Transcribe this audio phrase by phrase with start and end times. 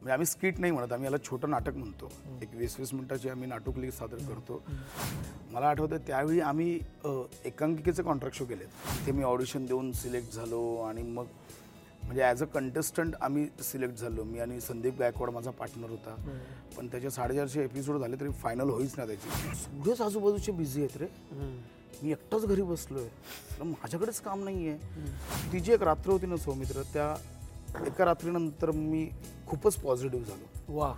[0.00, 2.08] म्हणजे आम्ही स्किट नाही म्हणत आम्ही याला छोटं नाटक म्हणतो.
[2.42, 4.62] एक वीस वीस मिनिटाची आम्ही नाटकली सादर करतो.
[5.50, 6.78] मला आठवतं त्यावेळी आम्ही
[7.44, 8.64] एकांकिकेचे कॉन्ट्रॅक्ट शो केले
[9.06, 11.26] ते मी ऑडिशन देऊन सिलेक्ट झालो आणि मग
[12.04, 14.24] म्हणजे ॲज अ कंटेस्टंट आम्ही सिलेक्ट झालो.
[14.24, 16.14] मी आणि संदीप गायकवाड माझा पार्टनर होता.
[16.76, 19.28] पण त्याचे साडेचारशे एपिसोड झाले तरी फायनल होईच ना त्याची.
[19.56, 21.06] सगळेच आजूबाजूचे बिझी आहेत रे.
[22.02, 23.06] मी एकटाच घरी बसलोय.
[23.58, 27.14] तर माझ्याकडेच काम नाही आहे ती जी एक रात्र होती ना सौमित्र त्या
[27.86, 29.08] एका रात्रीनंतर मी
[29.46, 30.74] खूपच पॉझिटिव्ह झालो.
[30.78, 30.92] वा.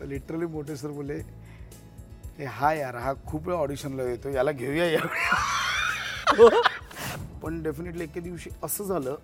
[0.00, 1.14] तर लिटरली मोठे सर बोले
[2.38, 5.00] हे हा यार हा खूप वेळा ऑडिशनला येतो याला घेऊया या
[7.42, 9.14] पण डेफिनेटली एके दिवशी असं झालं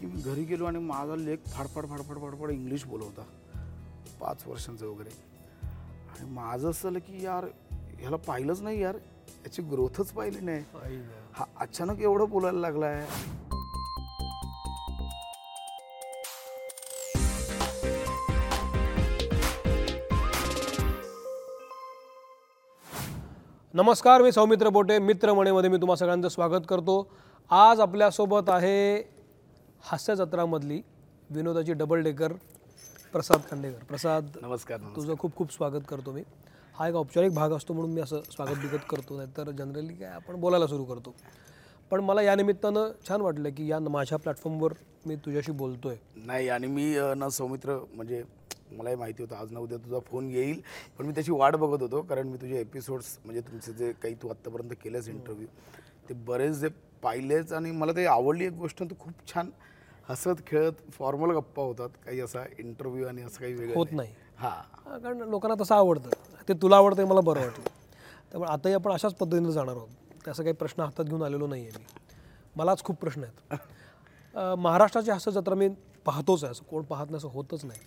[0.00, 3.22] की मी घरी गेलो आणि माझा लेख फाडफाड फाडफाड फाडफाड इंग्लिश बोलवता.
[4.20, 5.10] पाच वर्षांचं वगैरे.
[6.10, 7.44] आणि माझं असं झालं की यार
[7.98, 8.94] ह्याला पाहिलंच नाही यार
[9.44, 10.64] याची ग्रोथच पाहिली नाही.
[11.32, 13.06] हा अचानक एवढं बोलायला लागला आहे
[23.74, 26.96] नमस्कार मी सौमित्र बोटे मित्र म्हणेमध्ये मी तुम्हा सगळ्यांचं स्वागत करतो.
[27.50, 28.96] आज आपल्यासोबत आहे
[29.90, 30.80] हास्य जत्रामधली
[31.30, 32.32] विनोदाची डबल डेकर
[33.12, 33.84] प्रसाद खांडेकर.
[33.84, 34.80] प्रसाद नमस्कार.
[34.96, 36.22] तुझं खूप खूप स्वागत करतो मी.
[36.74, 40.40] हा एक औपचारिक भाग असतो म्हणून मी असं स्वागत बिगत करतो नाहीतर जनरली काय आपण
[40.40, 41.14] बोलायला सुरू करतो.
[41.90, 44.72] पण मला या निमित्तानं छान वाटलं की या माझ्या प्लॅटफॉर्मवर
[45.06, 45.96] मी तुझ्याशी बोलतोय.
[46.16, 48.22] नाही आणि मी ना सौमित्र म्हणजे
[48.72, 50.60] मलाही माहिती होतं आज ना उद्या तुझा फोन येईल.
[50.98, 54.28] पण मी त्याची वाट बघत होतो कारण मी तुझे एपिसोड्स म्हणजे तुमचे जे काही तू
[54.28, 55.46] आत्तापर्यंत केलेस इंटरव्ह्यू
[56.08, 56.68] ते बरेच जे
[57.02, 59.50] पाहिलेच आणि मला ते आवडली एक गोष्ट तू खूप छान
[60.08, 64.12] हसत खेळत फॉर्मल गप्पा होतात काही असा इंटरव्ह्यू आणि असं काही वेगळं होत नाही.
[64.36, 64.50] हां.
[64.50, 66.10] हा, कारण लोकांना तसं आवडतं.
[66.48, 67.64] ते तुला आवडतं हे मला बरं वाटलं
[68.30, 69.88] त्यामुळे आताही आपण अशाच पद्धतीनं जाणार आहोत.
[70.24, 71.84] त्याचा काही प्रश्न हातात घेऊन आलेलो नाही आहे मी
[72.56, 73.56] मलाच खूप प्रश्न आहेत.
[74.58, 75.68] महाराष्ट्राची हास्य जत्रा मी
[76.04, 77.80] पाहतोच आहे असं कोण पाहत नाही असं होतच नाही.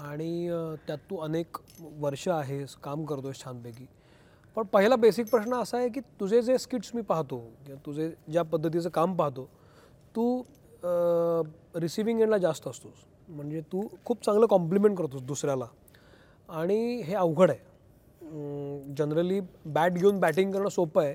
[0.00, 0.48] आणि
[0.86, 1.56] त्यात तू अनेक
[2.00, 3.86] वर्ष आहेस काम करतोयस छानपैकी.
[4.56, 8.42] पण पहिला बेसिक प्रश्न असा आहे की तुझे जे स्किट्स मी पाहतो किंवा तुझे ज्या
[8.42, 9.48] पद्धतीचं काम पाहतो
[10.16, 10.42] तू
[11.80, 13.04] रिसिव्हिंग एंडला जास्त असतोस.
[13.28, 15.66] म्हणजे तू खूप चांगलं कॉम्प्लिमेंट करतोस दुसऱ्याला.
[16.48, 17.58] आणि हे अवघड आहे.
[18.96, 21.14] जनरली बॅट घेऊन बॅटिंग करणं सोपं आहे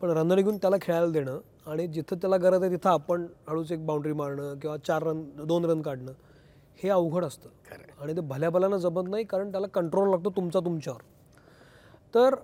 [0.00, 1.38] पण रनर घेऊन त्याला खेळायला देणं
[1.70, 5.64] आणि जिथं त्याला गरज आहे तिथं आपण हळूच एक बाउंड्री मारणं किंवा चार रन दोन
[5.64, 6.12] रन काढणं
[6.82, 7.48] हे अवघड असतं.
[8.00, 11.02] आणि ते भल्या भल्यानं जमत नाही कारण त्याला कंट्रोल लागतो तुमचा तुमच्यावर.
[12.14, 12.34] तर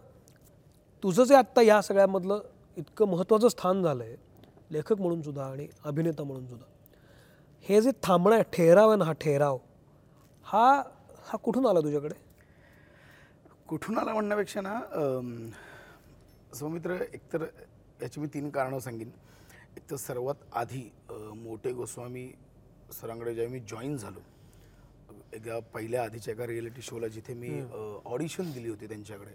[1.02, 2.40] तुझं जे आत्ता या सगळ्यामधलं
[2.76, 4.16] इतकं महत्त्वाचं स्थान झालं आहे
[4.72, 6.66] लेखक म्हणून सुद्धा आणि अभिनेता म्हणून सुद्धा
[7.64, 9.58] हे जे थांबणं आहे ठेराव आहे ना हा ठेराव
[10.46, 10.66] हा
[11.26, 12.14] हा कुठून आला तुझ्याकडे?
[13.68, 14.78] कुठून आला म्हणण्यापेक्षा ना
[16.54, 17.44] सौमित्र एकतर
[18.02, 19.10] याची मी तीन कारणं सांगेन.
[19.76, 22.26] एक तर सर्वात आधी मोठे गोस्वामी
[22.92, 24.20] सरांकडे जेव्हा मी जॉईन झालो
[25.32, 27.50] एकदा पहिल्या आधीच्या एका रिॲलिटी शोला जिथे मी
[28.04, 29.30] ऑडिशन दिली होती त्यांच्याकडे.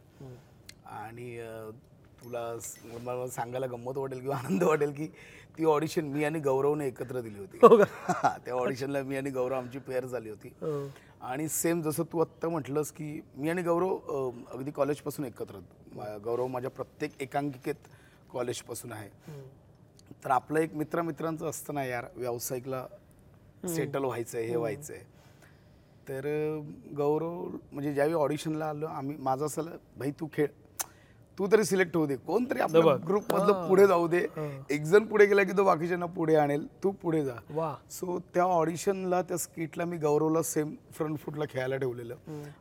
[0.85, 1.37] आणि
[2.23, 2.41] तुला
[3.03, 5.07] मला सांगायला गंमत वाटेल किंवा आनंद वाटेल की
[5.57, 7.57] ती ऑडिशन मी आणि गौरवने एकत्र दिली होती.
[8.45, 10.53] त्या ऑडिशनला मी आणि गौरव आमची पेअर झाली होती.
[11.21, 15.59] आणि सेम जसं तू आत्ता म्हटलंस की मी आणि गौरव अगदी कॉलेजपासून एकत्र
[16.23, 17.87] गौरव माझ्या प्रत्येक एकांकिकेत
[18.31, 19.09] कॉलेजपासून आहे.
[20.23, 22.85] तर आपलं एक मित्रामित्रांचं असतं ना यार व्यावसायिकला
[23.67, 25.03] सेटल व्हायचं आहे हे व्हायचं आहे
[26.09, 26.25] तर
[26.97, 30.47] गौरव म्हणजे ज्यावेळी ऑडिशनला आलो आम्ही माझं असं भाई तू खेळ.
[31.37, 32.15] तू तरी सिलेक्ट होऊ दे.
[32.15, 34.19] कोणतरी आपल्या ग्रुप मधलं पुढे जाऊ दे.
[34.69, 36.65] एक जण पुढे गेला की तो बाकीच्यांना पुढे आणेल.
[36.83, 37.35] तू पुढे जा.
[37.49, 37.73] वा.
[37.91, 42.15] सो त्या ऑडिशनला त्या स्किटला मी गौरवला सेम फ्रंट फुटला खेळायला ठेवलेलं.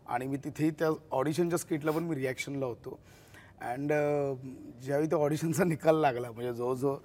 [0.06, 2.98] आणि मी तिथेही त्या ऑडिशनच्या स्किटला पण मी रिॲक्शनला होतो.
[3.60, 3.92] अँड
[4.84, 6.96] ज्यावेळी त्या ऑडिशनचा निकाल लागला म्हणजे जवळजवळ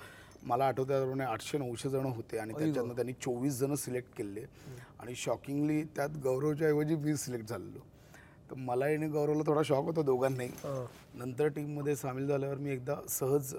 [0.43, 4.45] मला आठवतं त्याप्रमाणे आठशे नऊशे जण होते आणि त्याच्यातनं त्यांनी चोवीस जण सिलेक्ट केले
[4.99, 7.79] आणि शॉकिंगली त्यात गौरवच्या ऐवजी मी सिलेक्ट झालेलो.
[8.49, 10.49] तर मला आणि गौरवला थोडा शॉक होता दोघांनाही.
[11.13, 13.53] नंतर टीममध्ये सामील झाल्यावर मी एकदा सहज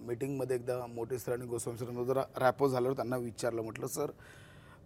[0.00, 4.10] मीटिंगमध्ये एकदा मोठे सर आणि गोस्वामी सरांना जरा रॅपो झाल्यावर त्यांना विचारलं म्हटलं सर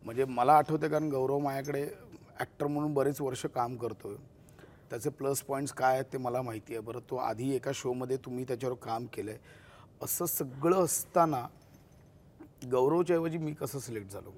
[0.04, 1.86] म्हणजे मला आठवते कारण गौरव माझ्याकडे
[2.38, 4.14] ॲक्टर म्हणून बरेच वर्ष काम करतोय.
[4.90, 6.82] त्याचे प्लस पॉईंट्स काय आहेत ते मला माहिती आहे.
[6.84, 9.38] बरं तो आधी एका शोमध्ये तुम्ही त्याच्यावर काम केलं आहे
[10.02, 11.46] असं सगळं असताना
[12.70, 14.30] गौरवच्या ऐवजी मी कसं सिलेक्ट झालो?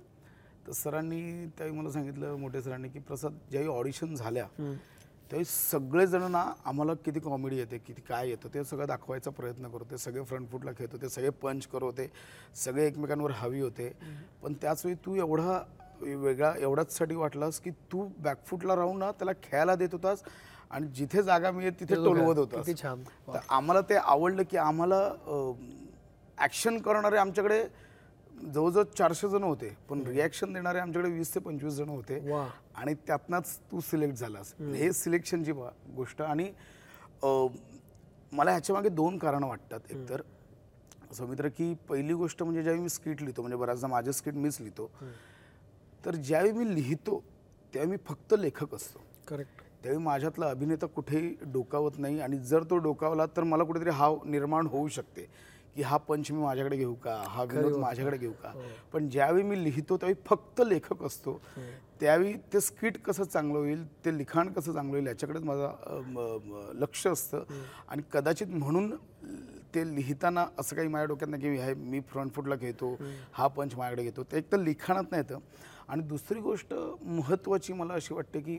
[0.67, 4.47] तर सरांनी त्यावेळी मला सांगितलं मोठे सरांनी की प्रसाद ज्यावेळी ऑडिशन झाल्या
[5.31, 9.97] त्यावेळी सगळेजण ना आम्हाला किती कॉमेडी येते किती काय येतं ते सगळं दाखवायचा प्रयत्न करतो
[9.97, 12.11] सगळे फ्रंट फुटला खेळत होते सगळे पंच करत होते
[12.65, 13.89] सगळे एकमेकांवर हवी होते.
[14.43, 15.61] पण त्याचवेळी तू एवढा
[16.01, 20.23] वेगळा एवढाचसाठी वाटलास की तू बॅकफुटला राहून ना त्याला खेळायला देत होतास
[20.73, 23.03] आणि जिथे जागा मिळेल तिथे टोलवत किती छान.
[23.29, 24.99] तर आम्हाला ते आवडलं की आम्हाला
[26.39, 27.63] ॲक्शन करणारे आमच्याकडे
[28.45, 32.19] जवळजवळ चारशे जण होते पण रिॲक्शन देणारे आमच्याकडे वीस ते पंचवीस जण होते.
[32.75, 34.55] आणि त्यातनंच तू सिलेक्ट झालास.
[34.61, 36.23] हे सिलेक्शनची गोष्ट.
[36.23, 36.51] आणि
[38.33, 40.23] मला ह्याच्यामागे दोन कारणं वाटतात एकतर.
[41.17, 44.91] सौमित्र की पहिली गोष्ट म्हणजे ज्यावेळी मी स्किट लिहितो म्हणजे बऱ्याचदा माझे स्किट मीच लिहितो
[46.05, 47.23] तर ज्यावेळी मी लिहितो
[47.75, 49.01] त्यावेळी मी फक्त लेखक असतो.
[49.29, 54.19] करेक्ट त्यावेळी माझ्यातला अभिनेता कुठेही डोकावत नाही आणि जर तो डोकावला तर मला कुठेतरी हाव
[54.25, 55.29] निर्माण होऊ शकते
[55.77, 57.15] की हा पंच मी माझ्याकडे घेऊ का?
[57.29, 58.53] हा विनोद माझ्याकडे घेऊ का?
[58.93, 61.41] पण ज्यावेळी मी लिहितो त्यावेळी फक्त लेखक असतो.
[62.01, 67.45] त्यावेळी ते स्किट कसं चांगलं होईल ते लिखाण कसं चांगलं होईल याच्याकडेच माझं लक्ष असतं.
[67.89, 68.91] आणि कदाचित म्हणून
[69.75, 72.97] ते लिहिताना असं काही माझ्या डोक्यात नाही की हे मी फ्रंट फुटला घेतो
[73.33, 73.47] हा.
[73.47, 74.23] पंच माझ्याकडे घेतो.
[74.23, 75.39] ते एक तर लिखाणात नाही येतं.
[75.89, 78.59] आणि दुसरी गोष्ट महत्त्वाची मला अशी वाटते की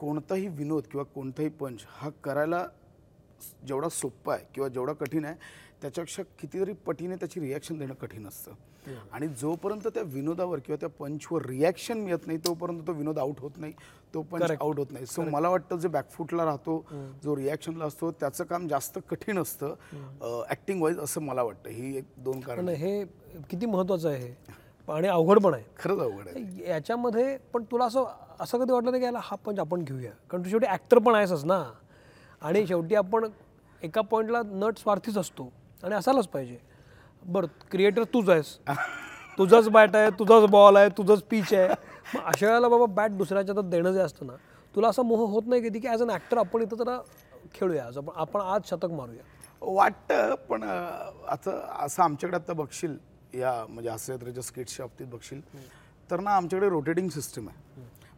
[0.00, 2.66] कोणताही विनोद किंवा कोणताही पंच हा करायला
[3.68, 5.34] जेवढा सोपा आहे किंवा जेवढा कठीण आहे
[5.82, 8.52] त्याच्यापेक्षा कितीतरी पटीने त्याची रिॲक्शन देणं कठीण असतं.
[9.12, 13.58] आणि जोपर्यंत त्या विनोदावर किंवा त्या पंचवर रिॲक्शन मिळत नाही तोपर्यंत तो विनोद आउट होत
[13.58, 13.72] नाही
[14.14, 15.06] तो पंच आउट होत नाही.
[15.06, 16.84] सो मला वाटतं जे बॅकफुटला राहतो
[17.22, 19.74] जो रिॲक्शनला असतो त्याचं काम जास्त कठीण असतं.
[20.50, 21.70] ऍक्टिंग वाईज असं मला वाटतं.
[21.70, 23.04] ही एक दोन कारण हे
[23.50, 24.34] किती महत्वाचं आहे हे.
[24.88, 25.64] आणि अवघड पण आहे.
[25.78, 26.68] खरंच अवघड आहे.
[26.68, 28.04] याच्यामध्ये पण तुला असं
[28.40, 30.10] असं कधी वाटलं नाही की याला हा पंच आपण घेऊया.
[30.30, 31.62] कारण तू शेवटी ॲक्टर पण आहेसच ना.
[32.42, 33.26] आणि शेवटी आपण
[33.82, 35.52] एका पॉईंटला नट स्वार्थीच असतो.
[35.82, 36.58] आणि असायलाच पाहिजे.
[37.22, 38.58] बरं क्रिएटर तूच आहेस.
[39.38, 41.68] तुझाच बॅट आहे तुझाच बॉल आहे तुझंच पिच आहे.
[42.14, 44.32] मग अशा वेळेला बाबा बॅट दुसऱ्याच्या हातात देणं जे असतं ना
[44.74, 46.98] तुला असा मोह होत नाही कधी की ॲज अन ॲक्टर आपण इथं जरा
[47.54, 47.86] खेळूया.
[47.86, 49.22] आज आपण आपण आज शतक मारूया.
[49.62, 51.50] वाटतं पण अं, आता
[51.84, 52.96] असं आमच्याकडे आता बघशील
[53.34, 55.40] या म्हणजे हास्ययात्रेच्या स्किट्सच्या बाबतीत बघशील
[56.10, 57.58] तर ना आमच्याकडे रोटेटिंग सिस्टम आहे.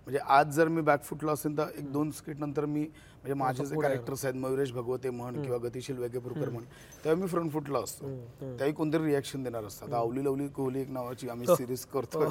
[0.07, 3.81] म्हणजे आज जर मी बॅकफुटला असेल तर एक दोन स्किट नंतर मी म्हणजे माझे जे
[3.81, 6.65] कॅरेक्टर्स आहेत मयुरेश भगवते म्हण किंवा गतिशील वेगेपूरकर म्हण
[7.05, 8.09] तेव्हा मी फ्रंट फुटला असतो.
[8.41, 12.31] त्यावेळी कोणतरी रिॲक्शन देणार असतं आता अवली लवली कोहली एक नावाची आम्ही सिरीज करतो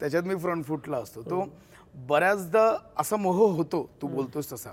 [0.00, 1.22] त्याच्यात मी फ्रंट फुटला असतो.
[1.22, 1.44] तो
[2.08, 4.72] बऱ्याचदा असा मोह होतो तू बोलतोस तसा.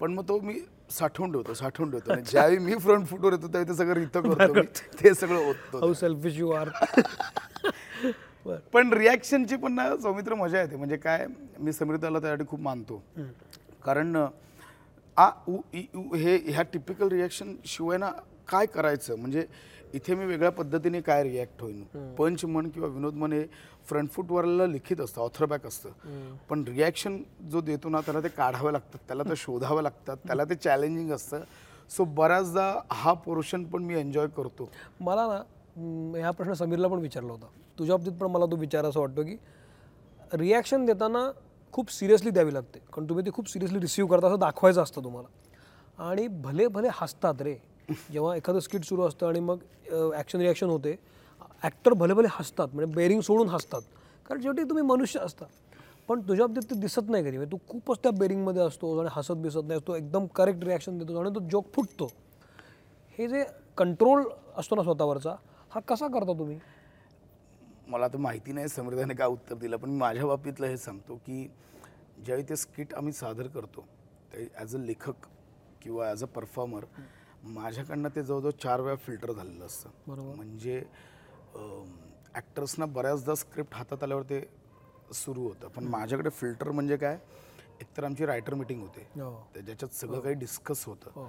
[0.00, 0.58] पण मग तो मी
[0.90, 2.12] साठवून ठेवतो साठवून ठेवतो.
[2.12, 4.62] आणि ज्यावेळी मी फ्रंट फुटवर येतो त्यावेळी ते सगळं रितं करतो.
[5.02, 6.68] ते सगळं होतं सेल्फिश यू आर
[8.72, 10.76] पण रिॲक्शनची पण ना सौमित्र मजा येते.
[10.76, 11.26] म्हणजे काय
[11.58, 13.02] मी समीरताला त्यासाठी खूप मानतो.
[13.84, 14.16] कारण
[15.16, 18.10] आ उ इ उ हे ह्या टिपिकल रिॲक्शन शिवाय ना
[18.48, 19.16] काय करायचं?
[19.18, 19.44] म्हणजे
[19.94, 21.82] इथे मी वेगळ्या पद्धतीने काय रिॲक्ट होईन?
[22.18, 23.44] पंच म्हण किंवा विनोद म्हण हे
[23.88, 25.90] फ्रंट फुटवरला लिखित असतं ऑथरबॅक असतं.
[26.48, 30.54] पण रिॲक्शन जो देतो ना त्याला ते काढावं लागतात त्याला ते शोधावं लागतात त्याला ते
[30.54, 31.40] चॅलेंजिंग असतं.
[31.90, 34.70] सो बऱ्याचदा हा पोर्शन पण मी एन्जॉय करतो.
[35.00, 35.42] मला ना
[36.14, 37.46] ह्या प्रश्न समीरला पण विचारला होता.
[37.78, 39.36] तुझ्या बाबतीत पण मला तो विचार असं वाटतो की
[40.32, 41.30] रिॲक्शन देताना
[41.74, 42.78] खूप सिरियसली द्यावी लागते.
[42.92, 45.28] कारण तुम्ही ती खूप सिरियसली रिसिव्ह करता असं दाखवायचं असतं तुम्हाला.
[45.98, 47.54] आणि भले भले हसतात रे.
[48.12, 49.58] जेव्हा एखादं स्किट सुरू असतं आणि मग
[50.14, 50.94] ॲक्शन रिॲक्शन होते
[51.62, 53.80] ॲक्टर भले भले हसतात म्हणजे बेरिंग सोडून हसतात.
[54.26, 55.44] कारण शेवटी तुम्ही मनुष्य असता.
[56.08, 57.36] पण तुझ्या बाबतीत ते दिसत नाही कधी.
[57.36, 59.78] म्हणजे तू खूपच त्या बेरिंगमध्ये असतो आणि हसत बिसत नाही.
[59.78, 62.08] असतो एकदम करेक्ट रिॲक्शन देतो आणि तो जोक फुटतो.
[63.18, 63.44] हे जे
[63.76, 64.24] कंट्रोल
[64.56, 65.34] असतो ना स्वतःवरचा
[65.70, 66.58] हा कसा करता तुम्ही?
[67.88, 71.46] मला आता माहिती नाही समृद्धाने काय उत्तर दिलं पण मी माझ्या बाबतीतलं हे सांगतो की
[72.24, 73.84] ज्यावेळी ते स्किट आम्ही सादर करतो
[74.32, 75.26] ते ॲज अ लेखक
[75.82, 76.84] किंवा ॲज अ परफॉर्मर
[77.44, 79.90] माझ्याकडनं ते जवळजवळ चार वेळा फिल्टर झालेलं असतं.
[80.08, 80.34] बरोबर.
[80.34, 80.82] म्हणजे
[82.34, 84.40] ॲक्टर्सना बऱ्याचदा स्क्रिप्ट हातात आल्यावर ते
[85.14, 85.68] सुरू होतं.
[85.68, 87.18] पण माझ्याकडे फिल्टर म्हणजे काय?
[87.80, 89.06] एकतर आमची रायटर मिटिंग होते.
[89.14, 89.30] हो.
[89.54, 91.10] तर ज्याच्यात सगळं काही डिस्कस होतं.
[91.14, 91.26] हो.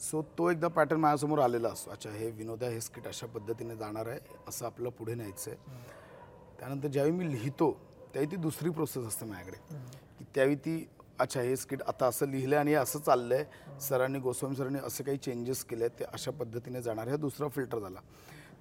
[0.00, 1.90] सो तो एकदा पॅटर्न माझ्यासमोर आलेला असतो.
[1.90, 6.58] अच्छा हे विनोद आहे हे स्किट अशा पद्धतीने जाणार आहे असं आपलं पुढे न्यायचं आहे
[6.58, 7.70] त्यानंतर ज्यावेळी मी लिहितो
[8.12, 9.56] त्यावेळी ती दुसरी प्रोसेस असते माझ्याकडे.
[10.18, 10.84] की त्यावेळी ती
[11.18, 15.04] अच्छा हे स्किट आता असं लिहिलं आणि हे असं चाललं आहे सरांनी गोस्वामी सरांनी असे
[15.04, 17.16] काही चेंजेस केले ते अशा पद्धतीने जाणार आहे.
[17.16, 18.00] हा दुसरा फिल्टर झाला.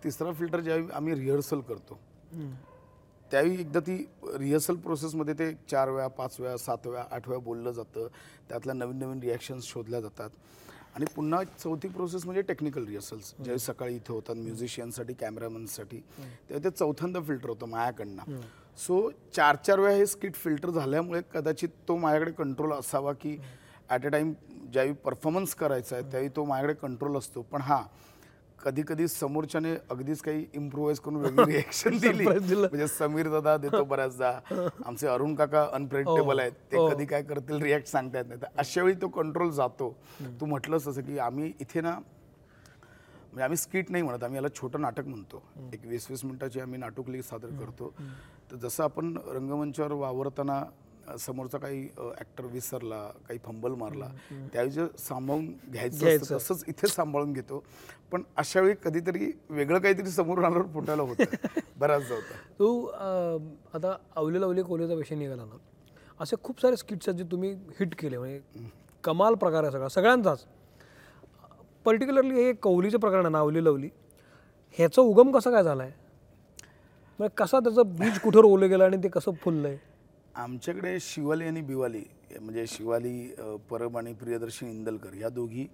[0.03, 1.99] तिसरा फिल्टर ज्यावेळी आम्ही रिहर्सल करतो
[3.31, 3.95] त्यावेळी एकदा ती
[4.37, 8.07] रिहर्सल प्रोसेसमध्ये ते चार वेळा पाच वेळा सात वेळा आठ वेळा बोललं जातं.
[8.49, 10.29] त्यातल्या नवीन नवीन रिॲक्शन्स शोधल्या जातात.
[10.95, 15.99] आणि पुन्हा चौथी प्रोसेस म्हणजे टेक्निकल रिहर्सल्स ज्यावेळी सकाळी इथे होतात म्युझिशियनसाठी कॅमेरामनसाठी
[16.49, 18.39] तेव्हा ते चौथ्यांदा फिल्टर होतं माझ्याकडनं
[18.77, 23.37] सो चार चार वेळा हे स्किट फिल्टर झाल्यामुळे कदाचित तो माझ्याकडे कंट्रोल असावा की
[23.89, 24.33] ॲट अ टाईम
[24.73, 27.41] ज्यावेळी परफॉर्मन्स करायचा आहे त्यावेळी तो माझ्याकडे कंट्रोल असतो.
[27.41, 27.81] पण हां
[28.63, 32.25] कधी कधी समोरच्याने अगदीच काही इम्प्रोवाइज करून वेगळी रिएक्शन दिली.
[32.25, 34.29] म्हणजे समीर दादा देतो बऱ्याचदा.
[34.85, 36.51] आमचे अरुण काका अनप्रेडिक्टेबल आहेत.
[36.71, 38.41] ते कधी काय करतील रिॲक्ट सांगता येत नाही.
[38.41, 39.95] तर अशा वेळी तो कंट्रोल जातो.
[40.41, 44.23] तू म्हटलंस तसं की आम्ही इथे ना म्हणजे आम्ही स्किट नाही म्हणत.
[44.23, 45.43] आम्ही याला छोटं नाटक म्हणतो.
[45.73, 47.93] एक वीस वीस मिनिटाची आम्ही नाटुकली सादर करतो.
[48.51, 50.63] तर जसं आपण रंगमंचावर वावरताना
[51.17, 51.83] समोरचा काही
[52.19, 54.07] ऍक्टर विसरला काही फंबल मारला
[54.53, 57.63] त्यावेळी जे सांभाळून घ्यायचं असतं तसंच इथे सांभाळून घेतो.
[58.11, 61.23] पण अशा वेळी कधीतरी वेगळं काहीतरी समोरून आल्यावर फुटायला होतं.
[61.77, 62.35] बऱ्याचदा होतं.
[62.59, 62.85] तू
[63.73, 65.57] आता अवले लवले कोलेचा विषय निघाला ना.
[66.19, 68.17] असे खूप सारे स्किट्स आहेत जे तुम्ही हिट केले.
[68.17, 68.69] म्हणजे
[69.03, 70.45] कमाल प्रकार आहे सगळा सगळ्यांचाच.
[71.85, 73.89] पर्टिक्युलरली हे कौलीचं प्रकरण आहे नावली लवली.
[74.77, 75.91] ह्याचा उगम कसा काय झाला आहे
[77.19, 79.77] म्हणजे कसा त्याचं बीज कुठं रोवलं गेलं आणि ते कसं फुललं आहे
[80.35, 82.03] आमच्याकडे शिवाली आणि बिवाली
[82.41, 83.31] म्हणजे शिवाली
[83.69, 85.67] परब आणि प्रियदर्शनी इंदलकर या दोघी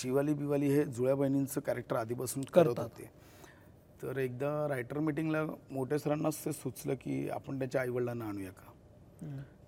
[0.00, 3.10] शिवाली बिवाली हे जुळ्या बहिणींचं कॅरेक्टर आधीपासून करत होते.
[4.02, 8.70] तर एकदा रायटर मिटिंगला मोठ्या सरांनाच ते सुचलं की आपण त्याच्या आईवडिलांना आणूया का?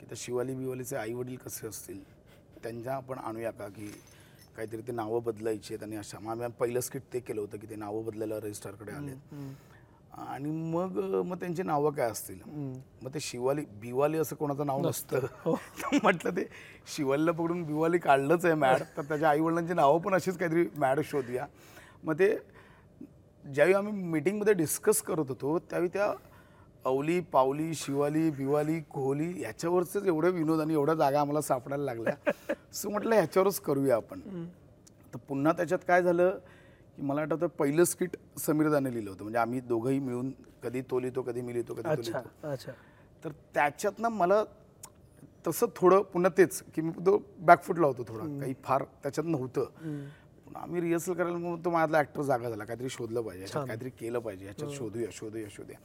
[0.00, 2.02] की त्या शिवाली बिवालीचे आईवडील कसे असतील?
[2.62, 3.68] त्यांच्या आपण आणूया का?
[3.68, 3.86] की
[4.56, 6.18] काहीतरी ते नावं बदलायची आहेत आणि अशा.
[6.18, 9.34] मग आम्ही पहिलं स्किट ते केलं होतं की ते नावं बदलायला रजिस्टरकडे आलेत.
[10.18, 12.38] आणि मग मग त्यांची नावं काय असतील?
[13.02, 15.18] मग ते शिवाली बिवाली असं कोणाचं नाव नसतं.
[15.46, 16.48] तर म्हटलं ते
[16.96, 18.82] शिवालीला पकडून बिवाली काढलंच आहे मॅड.
[18.96, 21.46] तर त्याच्या आईवडिलांची नावं पण अशीच काहीतरी मॅड शोधूया.
[22.04, 22.36] मग ते
[23.44, 26.12] ज्यावेळी आम्ही मीटिंगमध्ये डिस्कस करत होतो त्यावेळी त्या
[26.84, 32.32] अवली पावली शिवाली बिवाली कोहली ह्याच्यावरच एवढे विनोद आणि एवढ्या जागा आम्हाला सापडायला लागल्या.
[32.72, 34.20] सो म्हटलं ह्याच्यावरच करूया आपण.
[35.14, 36.38] तर पुन्हा त्याच्यात काय झालं?
[36.96, 39.22] की मला आठवतं पहिलं स्किट समीर दाने लिहिलं होतं.
[39.22, 40.32] म्हणजे आम्ही दोघंही मिळून
[40.62, 42.48] कधी तो लिहितो कधी मी लिहितो कधी तो अच्छा लिहितो.
[42.48, 42.72] अच्छा.
[43.24, 44.42] तर त्याच्यातनं मला
[45.46, 48.38] तसं थोडं पुन्हा तेच की मी तो बॅकफूट लावतो थोडं.
[48.40, 49.64] काही फार त्याच्यात नव्हतं.
[50.46, 52.64] पण आम्ही रिहर्सल करायला मग तो माझ्यातला ऍक्टर जागा झाला.
[52.64, 55.78] काहीतरी शोधलं पाहिजे ह्याच्यात काहीतरी केलं पाहिजे ह्याच्यात शोधूया शोधूया शोधूया.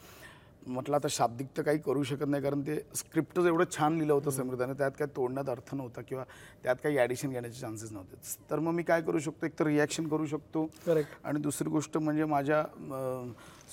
[0.68, 4.32] म्हटलं आता शाब्दिक तर काही करू शकत नाही कारण ते स्क्रिप्टच एवढं छान लिहिलं होतं
[4.32, 6.24] समृद्धाने त्यात काय तोडण्यात अर्थ नव्हता किंवा
[6.64, 8.16] त्यात काही ॲडिशन घेण्याचे चान्सेस नव्हते.
[8.50, 9.46] तर मग मी काय करू शकतो?
[9.46, 10.66] एक तर रिॲक्शन करू शकतो.
[10.86, 12.64] करेक्ट आणि दुसरी गोष्ट म्हणजे माझ्या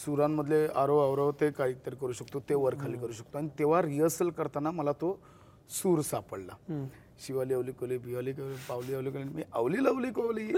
[0.05, 3.39] सुरांमधले आरो अवरव ते काहीतरी करू शकतो ते वर खाली करू शकतो.
[3.39, 5.19] आणि तेव्हा रिहर्सल करताना मला तो
[5.71, 6.57] सूर सापडला.
[7.19, 10.51] शिवाली अवली कोली बिवाली कोली पावली अवली कोली मी अवली लवली कोली.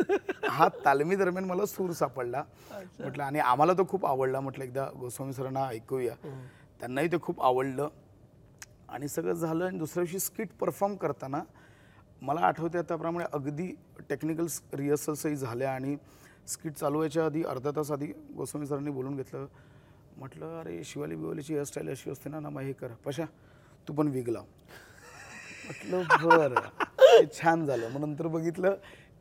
[0.48, 2.42] हा तालमी दरम्यान मला सूर सापडला.
[2.98, 4.40] म्हटलं आणि आम्हाला तो खूप आवडला.
[4.40, 6.14] म्हटलं एकदा गोस्वामी सरांना ऐकूया.
[6.80, 7.88] त्यांनाही ते खूप आवडलं.
[8.88, 11.42] आणि सगळं झालं आणि दुसऱ्या दिवशी स्किट परफॉर्म करताना
[12.22, 13.66] मला आठवते त्याप्रमाणे अगदी
[14.08, 15.96] टेक्निकल रिहर्सल्सही झाल्या आणि
[16.48, 19.46] स्किट चालू व्हायच्या आधी अर्धा तास आधी गोस्वामी सरांनी बोलून घेतलं.
[20.16, 22.92] म्हटलं अरे शिवाली बिवालीची हेअरस्टाईल अशी असते ना ना मग हे कर.
[23.04, 23.24] पशा
[23.88, 24.44] तू पण विग लाव.
[25.68, 27.24] म्हटलं बरं.
[27.34, 27.88] छान झालं.
[27.88, 28.74] मग नंतर बघितलं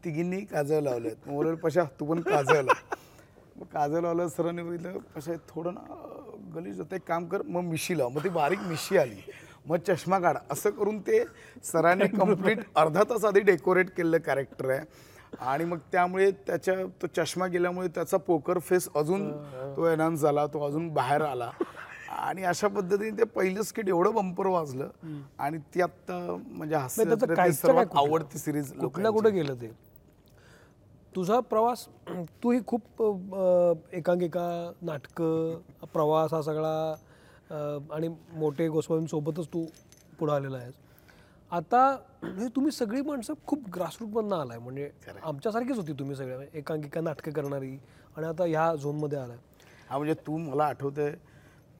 [0.03, 1.27] तिघींनी काजळ लावलेत.
[1.27, 2.95] मग पशा तू पण काजळ लाव.
[3.55, 5.95] मग काजळ लावलं सरांनी बघितलं पशा हे थोडं ना
[6.55, 6.95] गलीज होतं.
[6.95, 8.09] एक काम कर मग मिशी लाव.
[8.09, 9.21] मग ती बारीक मिशी आली.
[9.65, 10.37] मग चष्मा काढ.
[10.51, 11.23] असं करून ते
[11.63, 14.81] सरांनी कंप्लीट अर्धा तास आधी डेकोरेट केलेलं कॅरेक्टर आहे.
[15.39, 19.31] आणि मग त्यामुळे त्याच्या तो चष्मा गेल्यामुळे त्याचा पोकर फेस अजून
[19.75, 21.49] तो एनहान्स झाला तो अजून बाहेर आला.
[22.17, 24.89] आणि अशा पद्धतीने ते पहिलं स्किट एवढं बंपर वाजलं
[25.39, 27.99] आणि ती आता म्हणजे हास्य नाही, त्याचं जत्रेतली काहीच काय सर्वात कुठलं?
[27.99, 29.67] आवडती सिरीज कुठं ना कुठं गेलं ते.
[31.15, 31.87] तुझा प्रवास
[32.43, 34.47] तूही खूप अ, एकांकिका
[34.81, 36.73] नाटकं प्रवास हा सगळा
[37.51, 37.55] अ,
[37.93, 39.65] आणि मोठे गोस्वामींसोबतच तू
[40.19, 40.73] पुढं आलेला आहेस.
[41.51, 41.81] आता
[42.23, 44.57] हे तुम्ही सगळी माणसं खूप ग्रासरूटमधनं आलाय.
[44.57, 44.89] म्हणजे
[45.23, 46.37] आमच्यासारखीच होती तुम्ही सगळ्या.
[46.37, 47.77] म्हणजे एकांकिका नाटकं करणारी.
[48.17, 49.37] आणि आता ह्या झोनमध्ये आलाय.
[49.89, 51.13] हा म्हणजे तू मला आठवतंय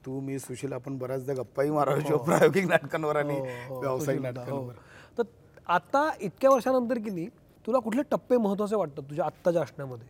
[0.04, 3.40] तू मी सुशील आपण बऱ्याचदा गप्पाही मारायचो प्रायोगिक नाटकांवर आणि
[3.70, 4.74] व्यावसायिक नाटकांवर.
[5.18, 5.22] तर
[5.66, 7.26] आता इतक्या वर्षानंतर की नाही
[7.66, 10.06] तुला कुठले टप्पे महत्त्वाचे वाटतात तुझ्या आत्ताच्या असण्यामध्ये?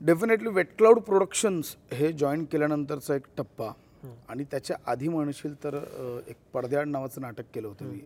[0.00, 3.70] डेफिनेटली वेट क्लाउड प्रोडक्शन्स हे जॉईन केल्यानंतरचा एक टप्पा.
[4.28, 5.74] आणि त्याच्या आधी म्हणशील तर
[6.28, 7.98] एक पडद्याआड नावाचं नाटक केलं होतं मी.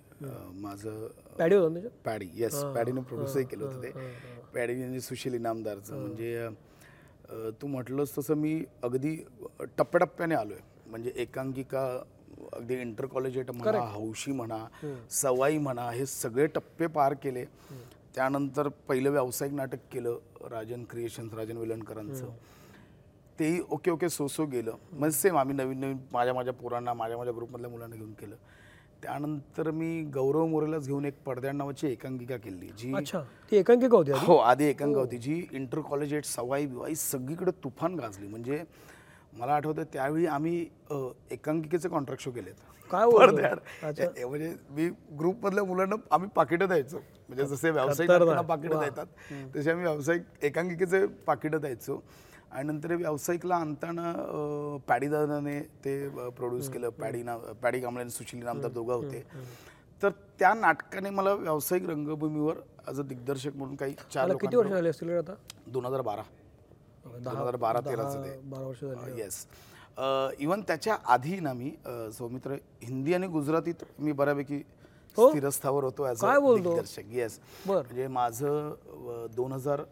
[0.61, 1.07] माझं
[1.39, 3.91] पॅडी होता पॅडी येस पॅडीने प्रोड्यूसही केलं होतं ते.
[4.55, 5.97] पॅडी आणि सुशील इनामदारचं.
[5.97, 6.49] म्हणजे
[7.61, 9.17] तू म्हटलंस तसं मी अगदी
[9.79, 10.59] टप्प्याटप्प्याने आलोय.
[10.87, 11.85] म्हणजे एकांकिका
[12.53, 14.65] अगदी इंटर कॉलेजिएट म्हणा हौशी म्हणा
[15.11, 17.45] सवाई म्हणा हे सगळे टप्पे पार केले.
[18.15, 22.29] त्यानंतर पहिलं व्यावसायिक नाटक केलं राजन क्रिएशन्स राजन वेलणकरांचं
[23.39, 24.77] तेही ओके ओके सो सो गेलं.
[24.93, 28.37] म्हणजे सेम आम्ही नवीन नवीन माझ्या माझ्या पोरांना माझ्या माझ्या ग्रुपमधल्या मुलांना घेऊन केलं.
[29.05, 33.21] त्यानंतर मी गौरव मोरेलाच घेऊन एक पडद्याड नावाची एकांकिका केली जी अच्छा
[33.51, 34.25] ती एकांकिका होती आधी?
[34.27, 38.27] हो आधी एकांका होती जी इंटर कॉलेज एट सवाई बिवाई सगळीकडे तुफान गाजली.
[38.27, 38.63] म्हणजे
[39.33, 40.95] मला आठवतं त्यावेळी आम्ही अ,
[41.31, 42.55] एकांकिकेचे कॉन्ट्रॅक्ट शो केलेत.
[42.91, 43.27] काय बोलतो?
[43.27, 44.19] पडद्याआड.
[44.19, 46.99] ए- म्हणजे मी ग्रुपमधल्या मुलांना आम्ही पाकिटं द्यायचो.
[47.29, 49.07] म्हणजे जसे व्यावसायिक नाटकांना पाकिटं देतात
[49.57, 52.03] तसे आम्ही व्यावसायिक एकांकिकेचे पाकिटं द्यायचो.
[52.55, 55.95] आणि नंतर हे व्यावसायिकला आणताना अ, पॅडी दादाने ते
[56.31, 56.89] प्रोड्यूस केलं.
[56.91, 59.23] पॅडी नाव पॅडी कांबळे आणि सुशील नामदार दोघं होते.
[60.03, 62.57] तर त्या नाटकाने मला व्यावसायिक रंगभूमीवर
[62.87, 65.35] ॲज अ दिग्दर्शक म्हणून काही चार किती वर्ष झाली असतील आता?
[65.67, 66.23] दोन हजार बारा.
[67.05, 68.39] दोन हजार बारा तेराचं ते.
[68.45, 69.47] बारा वर्ष झाली येस
[70.41, 71.71] इवन त्याच्या आधी ना मी
[72.13, 74.59] सौमित्र हिंदी आणि गुजरातीत मी बऱ्यापैकी
[75.17, 76.39] स्थिरस्थावर होतो ॲज अ?
[76.55, 77.75] दिग्दर्शक येस बर.
[77.77, 79.83] म्हणजे माझं दोन हजार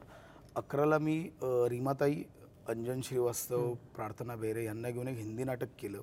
[0.57, 2.23] अकराला मी रीमाताई
[2.69, 5.99] अंजन श्रीवास्तव प्रार्थना बेरे यांना घेऊन एक हिंदी नाटक केलं.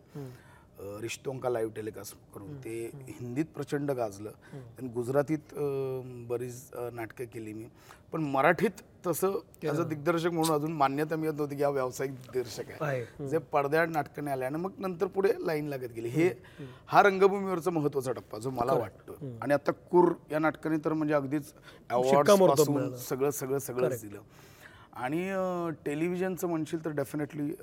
[0.79, 4.29] अं, रिश्तों का लाईव्ह टेलिकास्ट करून ते हिंदीत प्रचंड गाजलं.
[4.79, 5.53] आणि गुजरातीत
[6.27, 7.65] बरीच नाटकं केली मी.
[8.11, 8.69] पण मराठीत
[9.07, 12.79] तसं अ दिग्दर्शक म्हणून अजून मान्यता मिळत नव्हती की हा व्यावसायिक दिग्दर्शक आहे.
[13.29, 16.07] जे पडद्याआड नाटकाने आले आणि मग नंतर पुढे लाईन लागत गेली.
[16.09, 16.29] हे
[16.87, 19.13] हा रंगभूमीवरचा महत्त्वाचा टप्पा जो मला वाटतो.
[19.41, 21.53] आणि आता कुर या नाटकाने तर म्हणजे अगदीच
[21.89, 22.27] अवॉर्ड.
[22.97, 24.21] सगळं सगळं सगळंच दिलं.
[24.93, 25.29] आणि
[25.85, 27.53] टेलिव्हिजनचं म्हणशील तर डेफिनेटली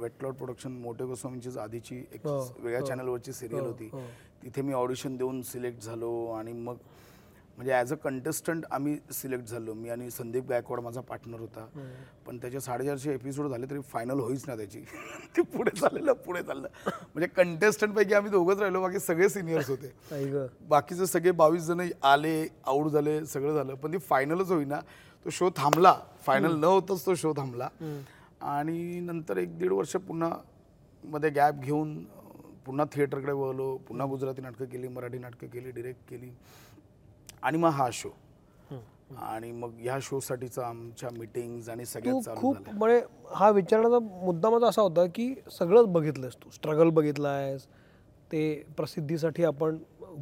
[0.00, 3.88] वेटलॉट प्रोडक्शन मोठे गोस्वामींचीच आधीची एक हो, वेगळ्या चॅनलवरची सिरियल हो, होती.
[3.92, 4.02] हो.
[4.42, 6.76] तिथे मी ऑडिशन देऊन सिलेक्ट झालो आणि मग
[7.56, 9.74] म्हणजे ॲज अ कंटेस्टंट आम्ही सिलेक्ट झालो.
[9.74, 11.66] मी आणि संदीप गायकवाड माझा पार्टनर होता.
[12.26, 14.80] पण त्याचे साडेचारशे एपिसोड झाले तरी फायनल होईच ना त्याची.
[15.36, 16.68] ते पुढे चाललेलं पुढे चाललं.
[16.86, 19.92] म्हणजे contestant पैकी आम्ही दोघंच राहिलो बाकी सगळे सिनियर्स होते.
[20.68, 23.74] बाकीचे सगळे बावीस जण आले आऊट झाले सगळं झालं.
[23.74, 24.80] पण ती फायनलच होईना.
[25.24, 25.94] तो शो थांबला.
[26.22, 27.68] फायनल न होताच तो शो थांबला.
[28.40, 30.30] आणि नंतर एक दीड वर्ष पुन्हा
[31.04, 31.98] मध्ये गॅप घेऊन
[32.66, 33.76] पुन्हा थिएटरकडे वळलो.
[33.88, 36.30] पुन्हा गुजराती नाटकं केली मराठी नाटकं केली डिरेक्ट केली.
[37.42, 38.08] आणि मग हा शो.
[39.20, 43.00] आणि मग ह्या शोसाठीचा आमच्या मिटिंग्स आणि सगळ्यात खूप म्हणजे
[43.34, 46.50] हा विचारण्याचा मुद्दा माझा असा होता की सगळंच बघितलंस तू.
[46.50, 47.66] स्ट्रगल बघितलायस.
[48.32, 49.76] ते प्रसिद्धीसाठी आपण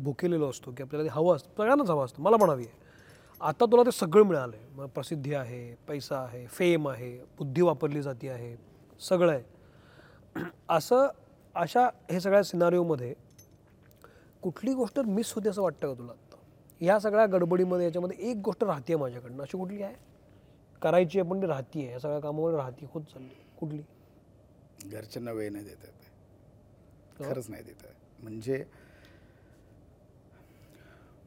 [0.04, 2.23] भुकेलेलो असतो की आपल्याला हवं असतं सगळ्यांनाच हवं असतं.
[2.23, 2.80] मला हवी आहे
[3.42, 8.02] आता तुला ते सगळं मिळालं आहे मग प्रसिद्धी आहे पैसा आहे फेम आहे बुद्धी वापरली
[8.02, 8.54] जाते आहे
[9.00, 9.42] सगळं आहे.
[10.68, 11.08] असं
[11.54, 13.14] अशा हे सगळ्या सिनारिओमध्ये
[14.42, 16.37] कुठली गोष्ट मिस होते असं वाटतं का तुला आत्ता
[16.80, 19.42] ह्या सगळ्या गडबडीमध्ये याच्यामध्ये एक गोष्ट राहते माझ्याकडनं.
[19.42, 19.94] अशी कुठली आहे?
[20.82, 23.34] करायची आहे पण ती राहती आहे या सगळ्या कामावर राहती होत चालली.
[23.58, 23.82] कुठली?
[24.87, 28.64] घरच्यांना वेळ नाही देत आहे खरंच नाही देत आहे म्हणजे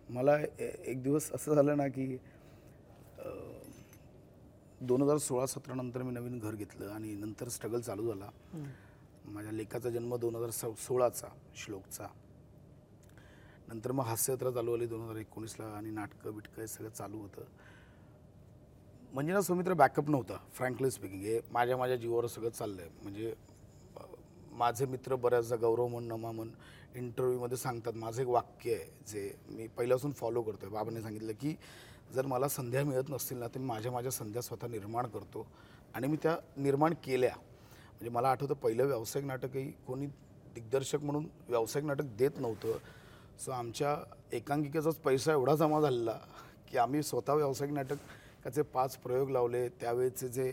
[0.10, 2.18] मला एक दिवस असं झालं ना की
[4.82, 8.30] दोन हजार सोळा सतरा नंतर मी नवीन घर घेतलं आणि नंतर स्ट्रगल चालू झाला.
[9.26, 12.08] माझ्या लेखाचा जन्म दोन हजार स सोळाचा श्लोकचा.
[13.68, 17.44] नंतर मग हास्ययात्रा चालू आली दोन हजार एकोणीसला आणि नाटकं बिटकं हे सगळं चालू होतं.
[19.14, 23.34] म्हणजे ना सौमित्र बॅकअप नव्हता फ्रँकली स्पीकिंग हे माझ्या माझ्या जीवावर सगळं चाललं आहे म्हणजे
[24.52, 26.50] माझे मित्र बऱ्याचदा गौरव म्हण नमा म्हण
[26.96, 31.56] इंटरव्ह्यूमध्ये सांगतात माझं एक वाक्य आहे जे मी पहिल्यापासून फॉलो करतो आहे बाबाने सांगितलं की
[32.14, 35.46] जर मला संध्या मिळत नसतील ना तर मी माझ्या माझ्या संध्या स्वतः निर्माण करतो
[35.96, 37.34] आणि मी त्या निर्माण केल्या.
[37.36, 40.06] म्हणजे मला आठवतं पहिलं व्यावसायिक नाटकही कोणी
[40.56, 42.78] दिग्दर्शक म्हणून व्यावसायिक नाटक देत नव्हतं.
[43.40, 43.96] सो आमच्या
[44.34, 46.18] एकांकिकेचाच पैसा एवढा जमा झालेला
[46.72, 49.68] की आम्ही स्वतः व्यावसायिक नाटकाचे पाच प्रयोग लावले.
[49.70, 50.52] त्यावेळेचे जे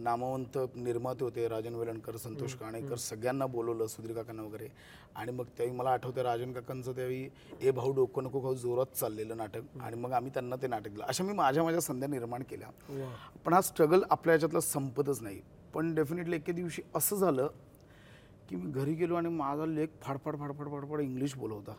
[0.00, 4.68] नामवंत निर्माते होते राजन वेलणकर संतोष काणेकर सगळ्यांना बोलवलं सुधीर काकांना वगैरे.
[5.16, 7.28] आणि मग त्यावेळी मला आठवतं राजन काकांचं त्यावेळी
[7.60, 9.60] ए भाऊ डोकं नको खाऊ जोरात चाललेलं नाटक.
[9.80, 11.04] आणि मग आम्ही त्यांना ते नाटक दिलं.
[11.04, 12.68] अशा मी माझ्या माझ्या संध्या निर्माण केल्या.
[13.44, 15.40] पण हा स्ट्रगल आपल्या ह्याच्यातला संपतच नाही.
[15.74, 17.48] पण डेफिनेटली एके दिवशी असं झालं
[18.48, 21.72] की मी घरी गेलो आणि माझा लेख फाडफाड फाडफाड फाडफाड इंग्लिश बोलवता.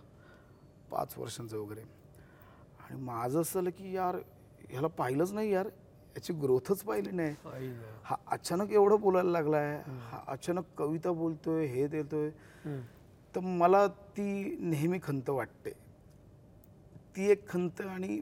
[0.91, 1.81] पाच वर्षांचं वगैरे.
[2.79, 4.15] आणि माझं असं झालं की यार
[4.69, 5.67] ह्याला पाहिलंच नाही यार.
[6.17, 7.35] याची ग्रोथच पाहिली नाही.
[8.03, 12.29] हा अचानक एवढं बोलायला लागलाय हा अचानक कविता बोलतोय हे देतोय.
[13.35, 13.85] तर मला
[14.17, 15.71] ती नेहमी खंत वाटते.
[17.15, 18.19] ती एक खंत आणि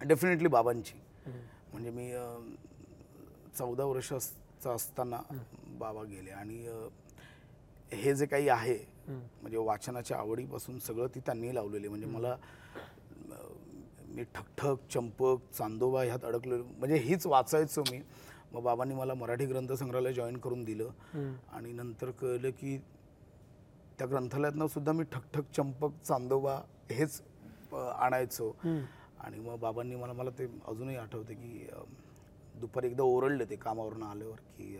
[0.00, 0.98] डेफिनेटली बाबांची.
[1.72, 2.10] म्हणजे मी
[3.58, 5.20] चौदा वर्षाचा असताना
[5.78, 6.66] बाबा गेले आणि
[7.92, 12.36] हे जे काही आहे म्हणजे वाचनाच्या आवडीपासून सगळं ती त्यांनी लावलेली म्हणजे मला
[14.18, 16.64] मी ठकठक चंपक चांदोबा ह्यात अडकलेलो.
[16.78, 18.00] म्हणजे हीच वाचायचो मी.
[18.52, 20.88] मग बाबांनी मला मराठी ग्रंथ संग्रहालय जॉईन करून दिलं.
[21.52, 22.76] आणि नंतर कळलं की
[23.98, 26.54] त्या ग्रंथालयातनं सुद्धा मी ठकठक चंपक चांदोबा
[26.90, 27.20] हेच
[27.72, 28.50] आणायचो.
[29.20, 31.66] आणि मग बाबांनी मला मला ते अजूनही आठवते की
[32.60, 34.76] दुपारी एकदा ओरडले ते कामावरून आल्यावर की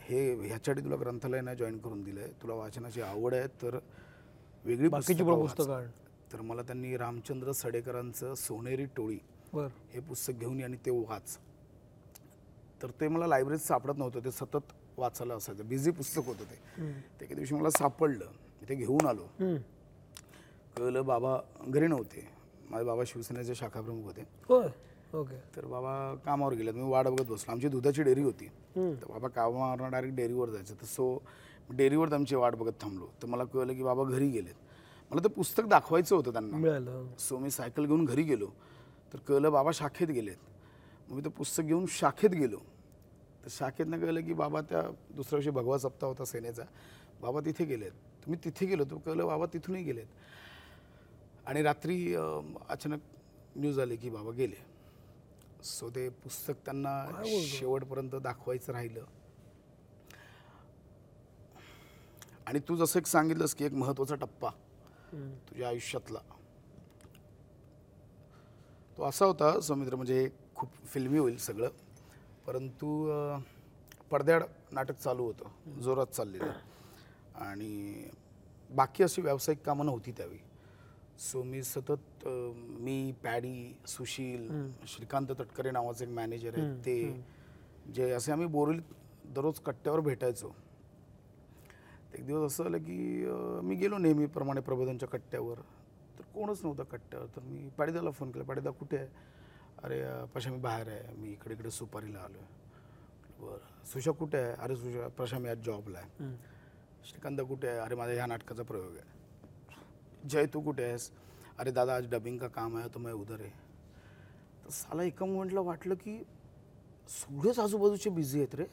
[0.00, 3.78] हे ह्याच्यासाठी तुला ग्रंथालय नाही जॉईन करून दिलं आहे तुला वाचनाची आवड आहे तर
[4.64, 5.40] वेगळी बाकीची पुस्तकं.
[5.40, 5.86] पुस्तकं.
[6.32, 9.18] तर मला त्यांनी रामचंद्र सडेकरांचं सोनेरी टोळी
[9.52, 9.66] बर.
[9.92, 11.38] हे पुस्तक घेऊन ये आणि ते वाच.
[12.82, 15.68] तर ते मला लायब्ररीत सापडत नव्हतं ते सतत वाचायला असायचं.
[15.68, 16.58] बिझी पुस्तक होतं ते.
[17.20, 18.26] ते एके दिवशी मला सापडलं.
[18.68, 19.26] ते घेऊन आलो.
[20.76, 22.28] कळलं बाबा घरी नव्हते.
[22.70, 24.24] माझे बाबा शिवसेनेचे शाखाप्रमुख होते.
[25.18, 25.36] ओके.
[25.56, 26.74] तर बाबा कामावर गेलेत.
[26.74, 27.52] मी वाट बघत बसलो.
[27.52, 28.46] आमची दुधाची डेअरी होती.
[28.76, 30.74] तर बाबा कामावरनं डायरेक्ट डेअरीवर जायचं.
[30.74, 31.16] तर सो
[31.70, 33.06] डेअरीवर आमची वाट बघत थांबलो.
[33.22, 34.54] तर मला कळलं की बाबा घरी गेलेत.
[35.10, 36.56] मला ते पुस्तक दाखवायचं होतं त्यांना.
[36.56, 37.06] मिळालं.
[37.18, 38.50] सो मी सायकल घेऊन घरी गेलो.
[39.12, 40.36] तर कळलं बाबा शाखेत गेलेत.
[41.08, 42.56] मग मी ते पुस्तक घेऊन शाखेत गेलो.
[43.44, 46.62] तर शाखेतनं कळलं की बाबा त्या दुसऱ्या दिवशी भगवा सप्ताह होता सेनेचा.
[47.20, 47.90] बाबा तिथे गेलेत.
[47.90, 48.84] तर मी तिथे गेलो.
[48.84, 50.06] तर कळलं बाबा तिथूनही गेलेत.
[51.46, 53.00] आणि रात्री अं, अचानक
[53.56, 54.66] न्यूज आली की बाबा गेले.
[55.64, 59.04] सो ते पुस्तक त्यांना शेवटपर्यंत दाखवायचं राहिलं.
[62.46, 64.48] आणि तू जसं एक सांगितलंस की एक महत्त्वाचा टप्पा.
[65.12, 66.18] तुझ्या आयुष्यातला.
[68.96, 71.68] तो असा होता सौमित्र म्हणजे खूप फिल्मी होईल सगळं.
[72.46, 72.88] परंतु
[74.10, 74.42] पडद्याड
[74.72, 75.80] नाटक चालू होतं.
[75.80, 76.52] जोरात चाललेलं.
[77.34, 78.08] आणि
[78.70, 80.38] बाकी अशी व्यावसायिक कामं नव्हती त्यावेळी.
[81.18, 84.48] सो मी सतत मी पॅडी सुशील
[84.86, 87.24] श्रीकांत तटकरे नावाचे एक मॅनेजर आहेत ते
[87.94, 90.54] जे असे आम्ही बोरिवलीत दररोज कट्ट्यावर भेटायचो.
[92.14, 92.98] एक दिवस असं झालं की
[93.64, 95.58] मी गेलो नेहमीप्रमाणे प्रबोधनच्या कट्ट्यावर.
[96.18, 97.26] तर कोणच नव्हतं कट्ट्यावर.
[97.36, 99.08] तर मी पाडीदाला फोन केला पाडीदा कुठे आहे?
[99.84, 100.02] अरे
[100.34, 101.14] पशा मी बाहेर आहे.
[101.16, 102.58] मी इकडे इकडे सुपारीला आलो आहे
[103.40, 103.84] बरं.
[103.92, 104.54] सुशा कुठे आहे?
[104.54, 106.34] अरे सुशा प्रशा मी आज जॉबला आहे.
[107.04, 107.78] श्रीकांत कुठे आहे?
[107.78, 110.28] अरे माझ्या ह्या नाटकाचा प्रयोग आहे.
[110.28, 111.10] जय तू कुठे आहेस?
[111.58, 112.88] अरे दादा आज डबिंग का काम आहे?
[112.94, 113.50] तो मैं उधर आहे.
[114.64, 116.22] तर साला एका मोमेंटला वाटलं की
[117.10, 118.64] सगळेच आजूबाजूचे बिझी आहेत रे.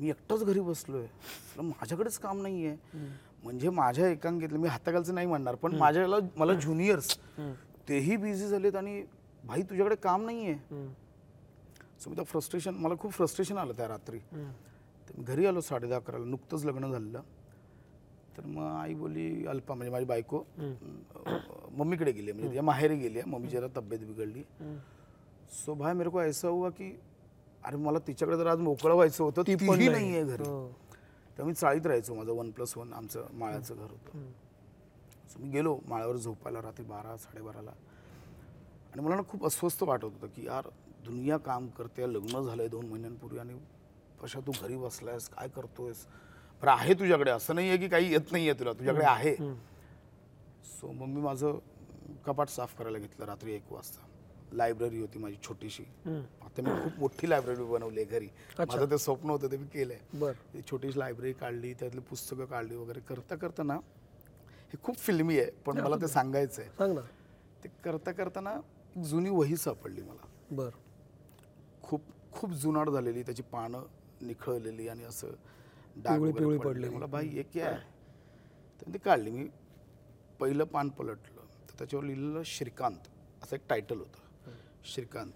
[0.00, 1.02] मी एकटाच घरी बसलोय.
[1.02, 2.98] म्हटलं, माझ्याकडेच काम नाही आहे
[3.42, 7.16] म्हणजे माझ्या एकांकितलं मी हाताखालचं नाही म्हणणार पण माझ्याला मला ज्युनियर्स
[7.88, 9.02] तेही बिझी झालेत आणि
[9.44, 10.86] भाई तुझ्याकडे काम नाही आहे
[12.00, 14.18] सो मी त्या फ्रस्ट्रेशन मला खूप फ्रस्ट्रेशन आलं त्या रात्री.
[14.18, 17.20] तर मी घरी आलो साडे दहा अकराला नुकतंच लग्न झालेलं.
[18.36, 20.42] तर मग आई बोलली अल्पा म्हणजे माझी बायको
[21.78, 24.42] मम्मीकडे गेली म्हणजे माहेरी गेली आहे मम्मी जरा तब्येत बिघडली.
[25.54, 26.90] सो भाई मेरे को ऐसा हुआ की
[27.64, 29.66] अरे मला तिच्याकडे जर आज मोकळं व्हायचं होतं ती पण.
[29.90, 30.14] नाही.
[30.14, 30.42] आहे घरी.
[30.42, 30.68] हो.
[31.38, 34.18] तर मी चाळीत राहायचो माझं वन प्लस वन आमचं माळ्याचं घर होतं.
[35.28, 37.70] सो मी गेलो माळ्यावर झोपायला रात्री बारा साडेबाराला.
[38.92, 40.68] आणि मला ना खूप अस्वस्थ वाटत होतं की यार
[41.04, 43.58] दुनिया काम करते लग्न झालंय दोन महिन्यांपूर्वी आणि
[44.22, 46.06] कशा तू घरी बसलायस काय करतोयस?
[46.62, 49.34] बरं आहे तुझ्याकडे असं नाही आहे की काही येत नाही आहे तुला तुझ्याकडे आहे.
[50.64, 51.58] सो मग मी माझं
[52.26, 54.06] कपाट साफ करायला घेतलं रात्री एक वाजता.
[54.52, 55.84] लायब्ररी होती माझी छोटीशी.
[56.50, 58.28] आता मी खूप मोठी लायब्ररी बनवली आहे घरी.
[58.58, 59.98] माझं ते स्वप्न होतं ते मी केलंय.
[60.14, 60.32] बर.
[60.70, 63.00] छोटीशी लायब्ररी काढली त्यातली पुस्तकं काढली वगैरे.
[63.00, 63.74] करता करता ना
[64.72, 67.00] हे खूप फिल्मी आहे पण मला ते सांगायचं आहे सांग ना.
[67.64, 68.54] ते करता करताना
[68.96, 70.26] एक जुनी वही सापडली मला.
[70.50, 70.70] बर.
[71.82, 73.82] खूप खूप जुनाट झालेली त्याची पानं
[74.22, 75.28] निखळलेली आणि असं
[75.96, 76.58] डाग पिवळी-.
[76.60, 76.94] पडलेली.
[76.94, 77.74] मला बाई एक आहे?
[78.80, 79.30] तर ती काढली.
[79.30, 79.48] मी
[80.40, 81.40] पहिलं पान पलटलं.
[81.68, 83.08] तर त्याच्यावर लिहिलेलं श्रीकांत
[83.42, 84.50] असं एक टायटल होतं.
[84.84, 85.32] श्रीकांत.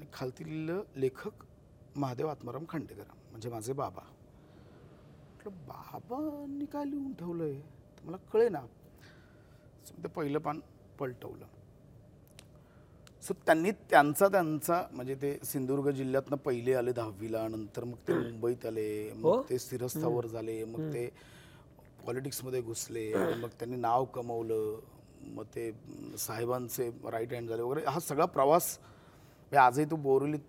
[0.00, 1.42] आणि खालती लिहिलं लेखक
[1.96, 4.00] महादेव आत्माराम खांडेकर म्हणजे माझे बाबा.
[5.36, 7.52] म्हटलं बाबांनी काय लिहून ठेवलंय?
[7.52, 8.60] तर मला कळे ना
[10.02, 10.60] ते पहिलं पान
[10.98, 11.44] पलटवलं.
[13.22, 18.66] सो त्यांनी त्यांचा त्यांचा म्हणजे ते सिंधुदुर्ग जिल्ह्यातनं पहिले आले दहावीला नंतर मग ते मुंबईत
[18.66, 19.36] आले हो?
[19.36, 21.08] मग ते स्थिरस्थावर झाले मग ते
[22.06, 24.78] पॉलिटिक्समध्ये घुसले मग त्यांनी नाव कमवलं
[25.34, 25.70] मग ते
[26.18, 27.84] साहेबांचे राईट हँड झाले वगैरे.
[27.86, 28.78] हा सगळा प्रवास
[29.58, 30.40] आजही तू बोरिवलीत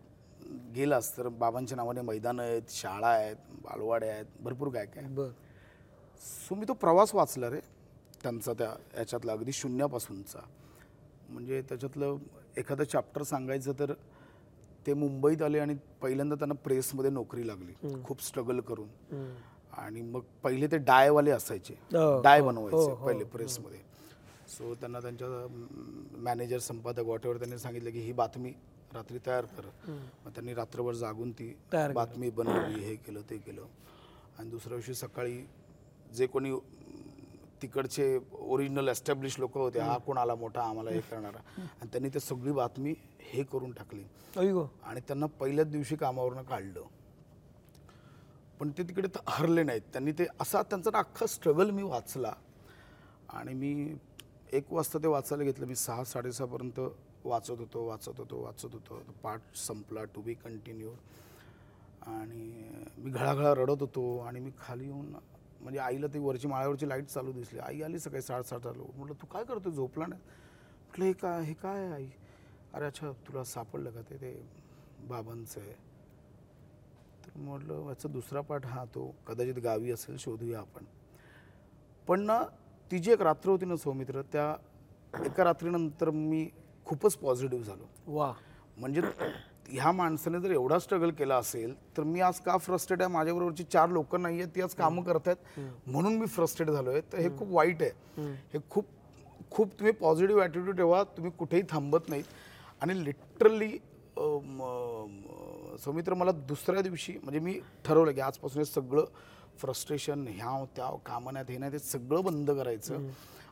[0.76, 5.30] गेलास तर बाबांच्या नावाने मैदानं आहेत शाळा आहेत बालवाड्या आहेत भरपूर काय काय बर.
[6.22, 7.60] सो मी तो प्रवास वाचला रे
[8.24, 10.40] त्यांचा त्या याच्यातला अगदी शून्यापासूनचा.
[11.30, 12.18] म्हणजे त्याच्यातलं
[12.58, 13.94] एखादं चॅप्टर सांगायचं तर
[14.88, 17.74] ते मुंबईत आले आणि पहिल्यांदा त्यांना प्रेसमध्ये नोकरी लागली.
[18.04, 18.88] खूप स्ट्रगल करून.
[19.78, 21.74] आणि मग पहिले ते डायवाले असायचे.
[21.94, 23.80] हो, डाय हो, बनवायचे हो, हो, पहिले प्रेसमध्ये
[24.50, 25.28] सो त्यांना त्यांच्या
[26.24, 28.52] मॅनेजर संपादक वॉटेवर त्यांनी सांगितलं की ही बातमी
[28.94, 29.66] रात्री तयार कर.
[30.26, 31.92] मग त्यांनी रात्रभर जागून ती तयार.
[31.92, 33.66] बातमी बनवली हे केलं ते केलं.
[34.40, 35.46] आणि दुसऱ्या दिवशी सकाळी
[36.16, 36.52] जे कोणी
[37.62, 41.40] तिकडचे ओरिजिनल एस्टॅब्लिश लोक होते हा कोण आला मोठा आम्हाला हे करणारा.
[41.62, 44.04] आणि त्यांनी ते सगळी बातमी हे करून टाकली.
[44.84, 46.82] आणि त्यांना पहिल्याच दिवशी कामावरनं काढलं.
[48.60, 49.82] पण ते तिकडे हरले नाहीत.
[49.82, 52.34] त्यांनी ते असा त्यांचा ना अख्खा स्ट्रगल मी वाचला.
[53.30, 53.96] आणि मी
[54.54, 55.66] एक वाजता ते वाचायला घेतलं.
[55.66, 56.80] मी सहा साडेसहापर्यंत
[57.26, 59.00] वाचत होतो वाचत होतो वाचत होतो.
[59.00, 60.92] तो पाठ संपला टू बी कंटिन्यू
[62.08, 65.14] आणि मी घळाघळा रडत होतो आणि मी खाली येऊन
[65.62, 67.60] म्हणजे आईला ती वरची माळ्यावरची लाइट चालू दिसली.
[67.60, 68.86] आई आली सकाळी साडेसात आलो.
[68.96, 70.22] म्हटलं तू काय करतो झोपला नाही?
[70.88, 72.08] म्हटलं हे काय हे काय आहे आई?
[72.74, 74.16] अरे अच्छा तुला सापडलं का ते?
[74.18, 74.34] ते
[75.08, 75.74] बाबांचं आहे.
[77.26, 79.14] तर म्हटलं याचा दुसरा पाठ हा तो.
[79.28, 80.86] कदाचित गावी असेल शोधूया आपण.
[82.08, 82.44] पण ना
[82.92, 84.56] ती जी एक रात्र होती ना सौमित्र त्या
[85.26, 86.50] एका रात्रीनंतर मी
[86.86, 87.90] खूपच पॉझिटिव्ह झालो.
[88.08, 88.32] वा.
[88.78, 89.02] म्हणजे
[89.70, 93.12] ह्या माणसाने जर एवढा स्ट्रगल केला असेल तर मी आज का फ्रस्ट्रेट आहे?
[93.12, 95.60] माझ्याबरोबरची चार लोक नाही आहेत ती आज कामं करतायत.
[95.88, 97.02] म्हणून मी फ्रस्ट्रेट झालोय.
[97.12, 98.32] तर हे खूप वाईट आहे.
[98.54, 98.86] हे खूप
[99.52, 102.24] खूप तुम्ही पॉझिटिव्ह ॲटिट्यूड ठेवा तुम्ही कुठेही थांबत नाहीत.
[102.82, 103.78] आणि लिटरली
[105.84, 109.06] सौमित्र मला दुसऱ्या दिवशी म्हणजे मी ठरवलं की आजपासून हे सगळं
[109.58, 113.08] फ्रस्ट्रेशन ह्या त्या कामं नाहीत हे नाही ते सगळं बंद करायचं.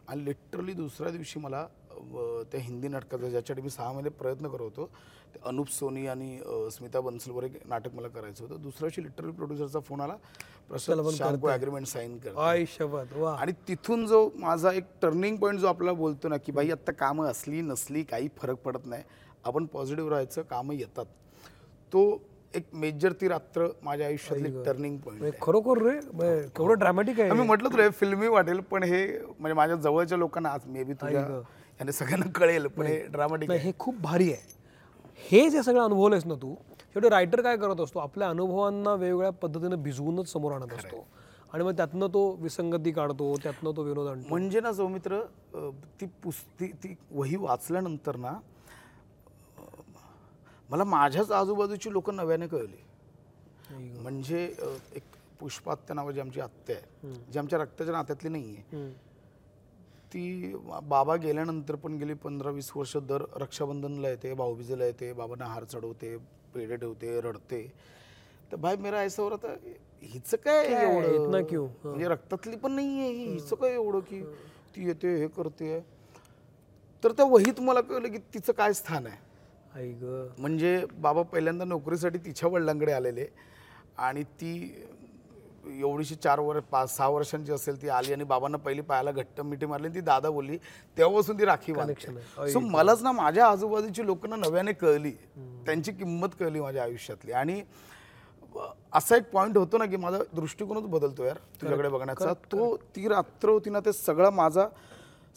[0.08, 1.65] आणि लिटरली दुसऱ्या दिवशी मला
[2.51, 4.85] त्या हिंदी नाटकाचा ज्याच्यासाठी मी सहा महिने प्रयत्न करत होतो
[5.33, 6.39] ते अनुप सोनी आणि
[6.71, 8.62] स्मिता बन्सलवर एक नाटक मला करायचं होतं.
[8.62, 10.15] दुसऱ्या दिवशी लिटररी प्रोड्युसरचा फोन आला.
[11.38, 12.31] को ॲग्रीमेंट साईन कर
[13.35, 17.25] आणि तिथून जो माझा एक टर्निंग पॉईंट जो आपल्याला बोलतो ना की बाई आत्ता कामं
[17.25, 19.03] असली नसली काही फरक पडत नाही.
[19.45, 21.05] आपण पॉझिटिव्ह राहायचं कामं येतात.
[21.93, 22.21] तो
[22.53, 25.99] एक मेजर ती रात्र माझ्या आयुष्यातली टर्निंग पॉईंट म्हणजे खरोखर रे?
[26.13, 27.31] म्हणजे केवढं ड्रॅमॅटिक आहे.
[27.31, 29.05] मी म्हटलं हे फिल्मी वाटेल पण हे
[29.39, 31.21] म्हणजे माझ्या जवळच्या लोकांना आज मे बी तुझ्या
[31.79, 34.57] याने सगळ्यांना कळेल पण हे ड्रामाटिक हे खूप भारी आहे.
[35.31, 36.55] हे जे सगळं अनुभवलंयस ना तू?
[36.93, 37.99] शेवटी रायटर काय करत असतो?
[37.99, 41.07] आपल्या अनुभवांना वेगवेगळ्या पद्धतीने भिजवूनच समोर आणत असतो.
[41.53, 44.29] आणि मग त्यातनं तो विसंगती काढतो त्यातनं तो विनोद आणतो.
[44.29, 45.19] म्हणजे ना सौमित्र
[45.55, 45.69] अ,
[46.01, 48.31] ती पुस्ती ती वही वाचल्यानंतर ना
[50.69, 52.84] मला माझ्याच आजूबाजूची लोक नव्याने कळली.
[54.01, 54.43] म्हणजे
[54.95, 55.03] एक
[55.39, 58.89] पुष्पात्या नावाची आमची आत्या आहे जी आमच्या रक्ताच्या नात्यातली नाही आहे.
[60.13, 65.63] ती बाबा गेल्यानंतर पण गेली पंधरा वीस वर्ष दर रक्षाबंधनला येते भाऊबीजेला येते बाबांना हार
[65.63, 66.15] चढवते
[66.53, 67.62] पेढे ठेवते रडते.
[68.51, 69.53] तर भाई मेरा ऐसा हो रहा था
[70.03, 71.43] हिचं काय एवढं?
[71.43, 71.67] क्यों?
[71.84, 74.21] म्हणजे रक्तातली पण नाही आहे हिचं काय एवढं की
[74.75, 75.79] ती येते हे करते.
[77.03, 79.17] तर त्या वहीत मला कळलं की तिचं काय स्थान आहे.
[79.75, 80.27] आई ग.
[80.38, 83.25] म्हणजे बाबा पहिल्यांदा नोकरीसाठी तिच्या वडिलांकडे आलेले
[83.97, 84.53] आणि ती
[85.79, 89.65] एवढीशी चार वर्ष पाच सहा वर्षांची असेल ती आली आणि बाबांना पहिली पायाला घट्ट मिठी
[89.65, 90.58] मारली आणि ती दादा बोलली
[90.97, 91.73] तेव्हापासून ती राखी
[92.53, 95.12] सो मलाच ना माझ्या आजूबाजूची लोकांना नव्याने कळली.
[95.65, 97.32] त्यांची किंमत कळली माझ्या आयुष्यातली.
[97.32, 97.62] आणि
[98.93, 102.34] असा एक पॉईंट होतो ना की माझा दृष्टिकोनच बदलतो यार तुझ्याकडे बघण्याचा.
[102.51, 104.67] तो ती रात्र होती ना ते सगळा माझा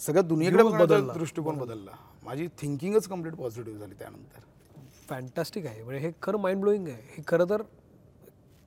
[0.01, 1.97] सगळ्या दुनियेकडे बघण्याचा दृष्टिकोन बदलला.
[2.23, 4.41] माझी थिंकिंगच कंप्लीट पॉझिटिव्ह झाली त्यानंतर.
[5.09, 5.83] फॅन्टॅस्टिक आहे.
[5.83, 7.03] म्हणजे हे खरं माइंड ब्लोईंग आहे.
[7.17, 7.63] हे खरं तर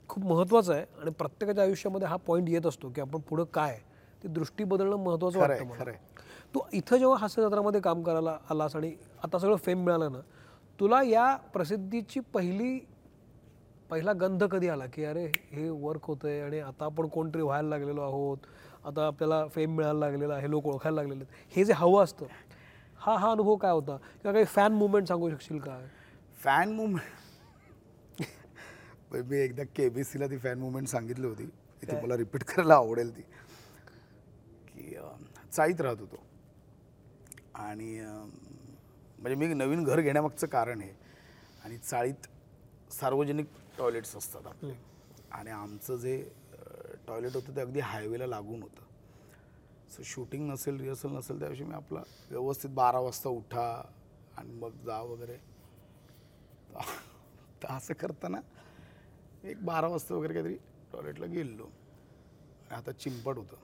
[0.09, 3.77] खूप महत्त्वाचं आहे आणि प्रत्येकाच्या आयुष्यामध्ये हा पॉईंट येत असतो की आपण पुढं काय
[4.23, 5.79] ती दृष्टी बदलणं महत्त्वाचं वाटतं मला.
[5.79, 5.95] खरंय
[6.55, 10.19] तू इथं जेव्हा हास्यजत्रामध्ये काम करायला आलास आणि आता सगळं फेम मिळालं ना
[10.79, 12.79] तुला या प्रसिद्धीची पहिली
[13.89, 18.01] पहिला गंध कधी आला की अरे हे वर्क होतंय आणि आता आपण कोणतरी व्हायला लागलेलो
[18.01, 18.37] आहोत
[18.85, 22.25] आता आपल्याला फेम मिळायला लागलेला आहे लोक ओळखायला लागलेले हे जे हवं असतं
[23.05, 23.97] हा हा अनुभव काय होता?
[23.97, 25.79] किंवा काही फॅन मुवमेंट सांगू शकशील का?
[26.39, 27.01] फॅन मुवमेंट
[29.29, 31.49] मी एकदा के बी सीला ती फॅन मुवमेंट सांगितली होती.
[31.83, 33.21] इथे मला रिपीट करायला आवडेल ती.
[34.67, 34.95] की
[35.51, 36.23] चाळीत राहत होतो.
[37.55, 37.99] आणि
[39.19, 40.93] म्हणजे मी नवीन घर घेण्यामागचं कारण आहे
[41.63, 42.27] आणि चाळीत
[42.93, 43.45] सार्वजनिक
[43.77, 44.73] टॉयलेट्स असतात आपले.
[45.31, 46.17] आणि आमचं जे
[47.07, 48.84] टॉयलेट होतं ते अगदी हायवेला लागून होतं.
[49.89, 53.91] सो शूटिंग नसेल रिहर्सल नसेल त्याविषयी मी आपला व्यवस्थित बारा वाजता उठा
[54.37, 55.37] आणि मग जा वगैरे.
[57.63, 58.39] तर असं करताना
[59.43, 60.55] एक बारा वाजता वगैरे काहीतरी
[60.93, 63.55] टॉयलेटला गेलो आणि आता चिंपट होतं.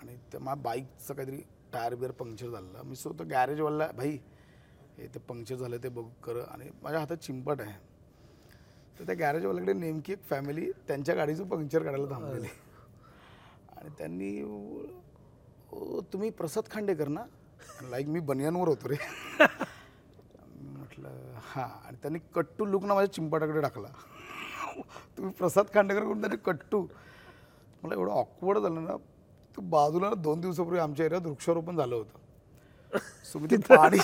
[0.00, 2.82] आणि त्या माझ्या बाईकचं काहीतरी टायर बिअर पंक्चर झालेलं.
[2.82, 4.18] मी स्वतः गॅरेजवाला भाई
[4.98, 6.40] हे ते पंक्चर झालं ते बघ कर.
[6.40, 7.72] आणि माझ्या हातात चिंपट आहे.
[8.98, 12.48] तर त्या गॅरेजवाल्याकडे नेमकी एक फॅमिली त्यांच्या गाडीचं पंक्चर काढायला थांबलेली.
[13.76, 14.82] आणि त्यांनी "ओ,
[15.72, 17.24] तुम्ही प्रसाद खांडेकर ना?
[17.90, 18.96] लाईक मी बनियानवर होतो रे.
[19.40, 21.08] मी म्हटलं
[21.54, 21.68] हां.
[21.86, 23.88] आणि त्यांनी कट्टू लुक ना माझ्या चिंपाटाकडे टाकला.
[25.16, 26.86] तुम्ही प्रसाद खांडेकर करून त्यांनी कट्टू.
[27.82, 28.96] मला एवढं ऑकवर्ड झालं ना
[29.56, 32.98] तो बाजूला ना दोन दिवसापूर्वी आमच्या एरियात वृक्षारोपण झालं होतं.
[33.24, 33.98] सो मी ते पाणी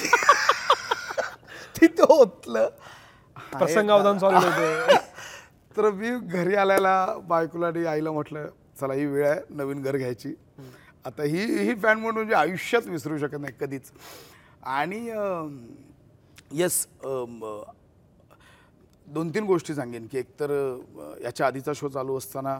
[1.80, 2.68] तिथं ओतलं.
[3.52, 4.96] प्रसंगावधान चालू होतं
[5.76, 8.48] तर मी घरी आल्याला बायकोला आणि आईला म्हटलं
[8.80, 10.34] चला ही वेळ आहे नवीन घर घ्यायची.
[11.04, 13.90] आता ही ही फॅन म्हणून म्हणजे आयुष्यात विसरू शकत नाही कधीच.
[14.62, 14.98] आणि
[16.58, 16.86] येस
[19.08, 20.50] दोन तीन गोष्टी सांगेन की एकतर
[21.22, 22.58] याच्या आधीचा शो चालू असताना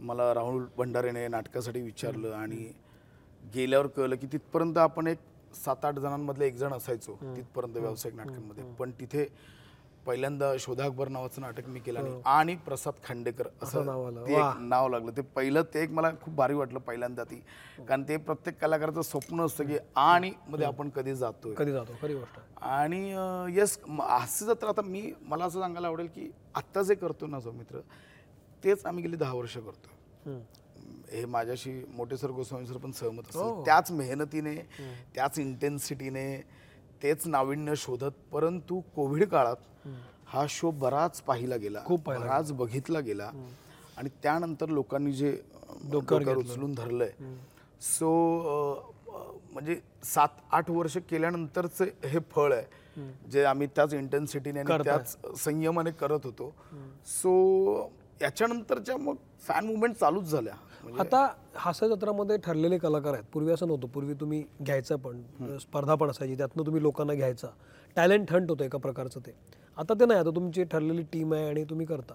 [0.00, 2.70] मला राहुल भंडारेने नाटकासाठी विचारलं आणि
[3.54, 5.18] गेल्यावर कळलं की तिथपर्यंत आपण एक
[5.64, 7.14] सात आठ जणांमधले एक जण असायचो.
[7.36, 8.64] तिथपर्यंत व्यावसायिक नाटकांमध्ये.
[8.78, 9.26] पण तिथे
[10.08, 14.24] पहिल्यांदा शोधा अकबर नावाचं नाटक मी केलं आणि- आणि प्रसाद खांडेकर असं नाव आलं.
[14.26, 15.10] ते एक नाव लागलं.
[15.10, 17.40] ते पहिलं ते एक मला खूप भारी वाटलं पहिल्यांदा ती.
[17.88, 21.54] कारण ते प्रत्येक कलाकाराचं स्वप्न असतं की आणि मध्ये आपण कधी जातोय.
[21.54, 22.38] कधी जातो खरी गोष्ट.
[22.60, 23.00] आणि
[23.54, 27.52] येस हास्य जत्रा आता मी मला असं सांगायला आवडेल की आत्ता जे करतो ना जो
[27.52, 27.80] मित्र
[28.64, 30.40] तेच आम्ही गेली दहा वर्ष करतो हम्म.
[31.12, 33.64] हे माझ्याशी मोठे सर गोस्वामी सर पण सहमत असतात.
[33.64, 34.54] त्याच मेहनतीने
[35.14, 36.26] त्याच इंटेन्सिटीने
[37.02, 39.88] तेच नाविन्य शोधत परंतु कोविड काळात
[40.26, 41.80] हा शो बराच पाहिला गेला
[42.20, 43.30] बराच बघितला गेला.
[43.96, 45.30] आणि त्यानंतर लोकांनी जे
[45.90, 47.10] डोक्यावर उचलून धरलंय.
[47.80, 48.10] सो
[49.52, 55.90] म्हणजे सात आठ वर्ष केल्यानंतरच हे फळ आहे जे आम्ही त्याच इंटेन्सिटीने आणि त्याच संयमाने
[55.90, 56.52] करत होतो.
[57.06, 57.90] सो
[58.22, 60.54] याच्यानंतरच्या मग फॅन मुवमेंट चालूच झाल्या.
[61.00, 63.24] आता हास्य जत्रामध्ये ठरलेले कलाकार आहेत.
[63.32, 63.88] पूर्वी असं नव्हतं.
[63.88, 65.22] पूर्वी तुम्ही घ्यायचं पण
[65.58, 66.36] स्पर्धा पण असायची.
[66.36, 67.48] त्यातनं तुम्ही लोकांना घ्यायचा.
[67.96, 69.34] टॅलेंट हंट होतं एका प्रकारचं ते.
[69.76, 70.20] आता ते नाही.
[70.20, 72.14] आता तुमची ठरलेली टीम आहे आणि तुम्ही करता.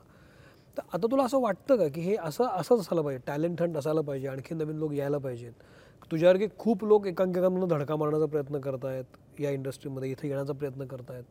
[0.78, 3.22] तर आता तुला असं वाटतं का की हे असं असंच असायला पाहिजे?
[3.28, 4.28] टॅलेंट हंट असायला पाहिजे.
[4.28, 5.54] आणखी नवीन लोक यायला पाहिजेत.
[6.12, 9.04] तुझ्यासारखे खूप लोक एकांकिकांमधून धडका मारण्याचा प्रयत्न करतायत.
[9.40, 11.24] या इंडस्ट्रीमध्ये इथे येण्याचा प्रयत्न करतायत.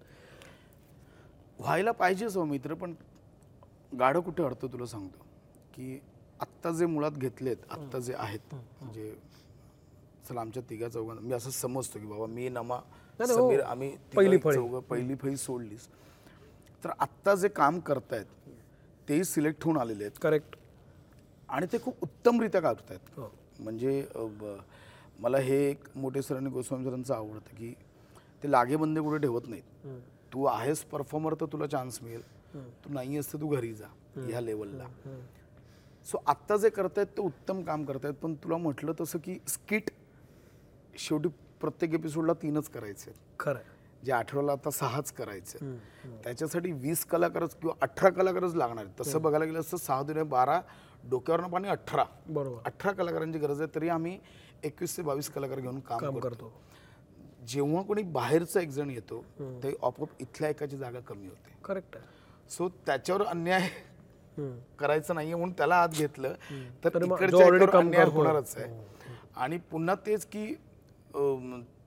[1.58, 2.94] व्हायला पाहिजेच हो मित्र पण
[3.98, 5.24] गाडं कुठे अडतं तुला सांगतो?
[5.74, 6.00] की
[6.42, 9.14] आत्ता जे मुळात घेतलेत आत्ता जे आहेत म्हणजे
[10.28, 12.78] चला आमच्या तिघा चौघांना मी असं समजतो की बाबा मी नमा
[13.20, 13.36] नाही, हो.
[13.38, 14.54] समीर आम्ही तिघं पहिली फळी.
[14.54, 15.88] चौघं पहिली फळी सोडलीस
[16.84, 18.24] तर आत्ता जे काम करतायत
[19.08, 20.18] तेही सिलेक्ट होऊन आलेले आहेत.
[20.22, 20.56] करेक्ट.
[21.48, 23.10] आणि ते खूप उत्तमरित्या करतायत.
[23.16, 23.30] हो.
[23.60, 24.56] म्हणजे अ, ब-
[25.18, 27.72] मला हे एक मोठे सर आणि गोस्वामी सरांचं आवडतं की
[28.42, 29.86] ते लागेबंदे कुठे ठेवत नाहीत.
[30.32, 32.22] तू आहेस परफॉर्मर तर तुला चान्स मिळेल.
[32.84, 34.86] तू नाही असतं तू घरी जा ह्या लेवलला
[36.06, 39.90] सो आत्ता जे करतायत ते उत्तम काम करतायत पण तुला म्हटलं तसं की स्किट
[40.98, 41.28] शेवटी
[41.60, 43.70] प्रत्येक एपिसोडला तीनच करायचे खरं
[44.04, 45.58] जे आठवड्याला आता सहाच करायचे
[46.24, 48.94] त्याच्यासाठी वीस कलाकारच किंवा अठरा कलाकारच लागणार आहेत.
[49.00, 50.60] तसं बघायला गेलं असतं सहा दुने बारा
[51.10, 52.04] डोक्यावरनं पाणी अठरा.
[52.26, 52.58] बरोबर.
[52.66, 54.18] अठरा कलाकारांची गरज आहे तरी आम्ही
[54.64, 56.52] एकवीस ते बावीस कलाकार घेऊन काम करतो.
[57.48, 59.24] जेव्हा कोणी बाहेरचा एक जण येतो
[59.62, 61.56] ते आपोआप इथल्या एकाची जागा कमी होते.
[61.64, 61.96] करेक्ट
[62.50, 63.68] सो त्याच्यावर अन्याय.
[64.78, 66.34] करायचं नाहीये म्हणून त्याला आत घेतलं.
[66.84, 68.04] तर इकडच्या अन्याय.
[68.06, 68.72] होणारच आहे.
[69.36, 70.46] आणि पुन्हा तेच की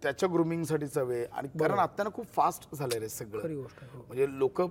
[0.01, 1.25] त्याच्या ग्रुमिंगसाठीचा वेळ.
[1.31, 3.53] आणि कारण आता ना खूप फास्ट झालंय रे सगळं.
[3.53, 4.01] हो.
[4.07, 4.61] म्हणजे लोक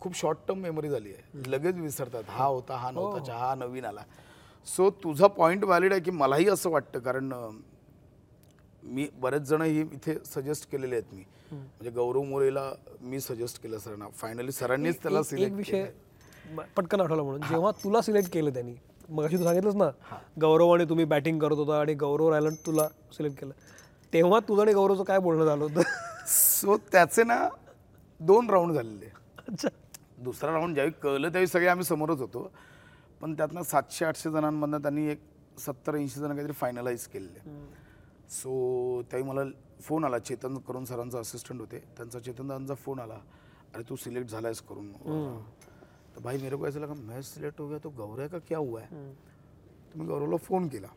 [0.00, 1.50] खूप शॉर्ट टर्म मेमरी झाली आहे.
[1.50, 2.24] लगेच विसरतात.
[2.28, 2.92] हा होता हा हो.
[2.92, 4.02] नव्हता चहा, हा नवीन आला.
[4.66, 6.98] सो तुझा पॉइंट व्हॅलिड आहे की मलाही असं वाटतं.
[6.98, 7.32] कारण
[8.82, 11.24] मी बरेच जण ही इथे सजेस्ट केलेले आहेत मी.
[11.52, 14.08] म्हणजे गौरव मोरेला मी सजेस्ट केलं सरांना.
[14.08, 15.84] फायनली सरांनीच त्याला सिलेक्ट विषय
[16.76, 17.40] पटकन आठवला म्हणून.
[17.48, 18.74] जेव्हा तुला सिलेक्ट केलं त्यांनी
[19.08, 19.90] मग तू सांगितलंस ना
[20.40, 23.52] गौरव आणि तुम्ही बॅटिंग करत होता आणि गौरव राहिला आणि तुला सिलेक्ट केलं.
[24.12, 25.80] तेव्हा तुझं आणि गौरवचं काय बोलणं झालं होतं?
[26.26, 27.48] सो त्याचे ना
[28.20, 29.06] दोन राऊंड झालेले.
[29.48, 29.68] अच्छा.
[30.18, 32.50] दुसरा राऊंड ज्यावेळी कळलं त्यावेळी सगळे आम्ही समोरच होतो.
[33.20, 35.20] पण त्यातनं सातशे आठशे जणांमधनं त्यांनी एक
[35.58, 37.40] सत्तर ऐंशी जण काहीतरी फायनलाइज केलेले.
[38.30, 39.50] सो त्यावेळी मला
[39.82, 40.18] फोन आला.
[40.18, 41.78] चेतन करून सरांचा असिस्टंट होते.
[41.96, 43.18] त्यांचा चेतन दादांचा फोन आला.
[43.74, 44.92] अरे तू सिलेक्ट झालायस करून
[46.14, 48.80] तर भाई मेरे को ऐसा लगा मैं सिलेक्ट हो गया तो गौरव का क्या हुआ
[48.80, 48.86] है?
[49.92, 50.88] तो मी गौरवला फोन केला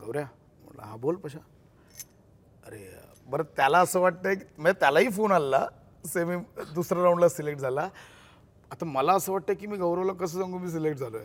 [0.00, 0.24] गौऱ्या
[0.64, 1.38] म्हटलं हा बोल पशा।
[2.66, 2.78] अरे
[3.28, 5.66] बरं त्याला असं वाटतंय की म्हणजे त्यालाही फोन आला
[6.04, 6.36] सेमी
[6.74, 7.88] दुसऱ्या राऊंडला सिलेक्ट झाला.
[8.70, 11.24] आता मला असं वाटतं की मी गौरवला कसं सांगू मी सिलेक्ट झालोय.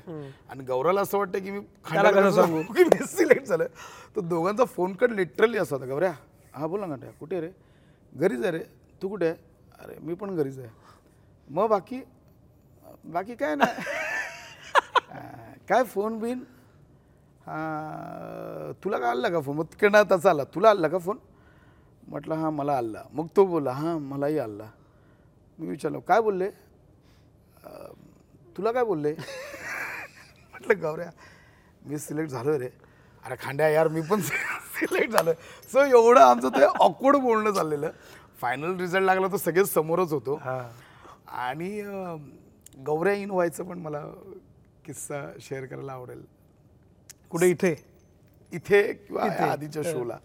[0.50, 2.62] आणि गौरवला असं वाटतं की मी खांडेकरला सांगू?
[2.64, 3.68] की मी सिलेक्ट झालोय.
[4.16, 6.12] तर दोघांचा फोन कट लिटरली असा होता गौऱ्या
[6.54, 7.50] हा बोला ना कुठे रे?
[8.14, 8.64] घरीच आहे रे.
[9.02, 9.28] तू कुठे?
[9.28, 9.36] आहे
[9.80, 10.70] अरे मी पण घरीच आहे.
[11.48, 12.02] मग बाकी
[13.04, 13.60] बाकी काय अं,
[15.70, 16.44] काय फोन बिन?
[17.46, 19.58] हा, तुला काय आला का फोन?
[19.58, 21.18] मग तिकडनं त्याचा आला तुला आला का फोन?
[22.08, 23.04] म्हटलं हां मला आला.
[23.14, 24.70] मग तो बोलला हां मलाही आला.
[25.60, 26.50] मी विचारलो काय बोलले?
[28.58, 29.14] तुला काय बोलले?
[30.52, 31.10] म्हटलं गौऱ्या
[31.86, 32.70] मी सिलेक्ट झालोय रे.
[33.24, 34.22] अरे खांड्या यार मी पण
[34.80, 35.34] सिलेक्ट झालोय.
[35.74, 37.92] सो एवढं आमचं ते ऑकवर्ड बोलणं चाललेलं
[38.42, 40.36] फायनल रिझल्ट लागला तर सगळेच समोरच होतो.
[40.36, 40.70] हा.
[41.28, 41.82] आणि
[42.78, 44.06] गौऱ्या इन व्हायचं पण मला
[44.86, 46.24] किस्सा शेअर करायला आवडेल.
[47.30, 47.50] कुठे?
[47.50, 47.76] इथे.
[48.52, 50.18] इथे किंवा आधीच्या शोला.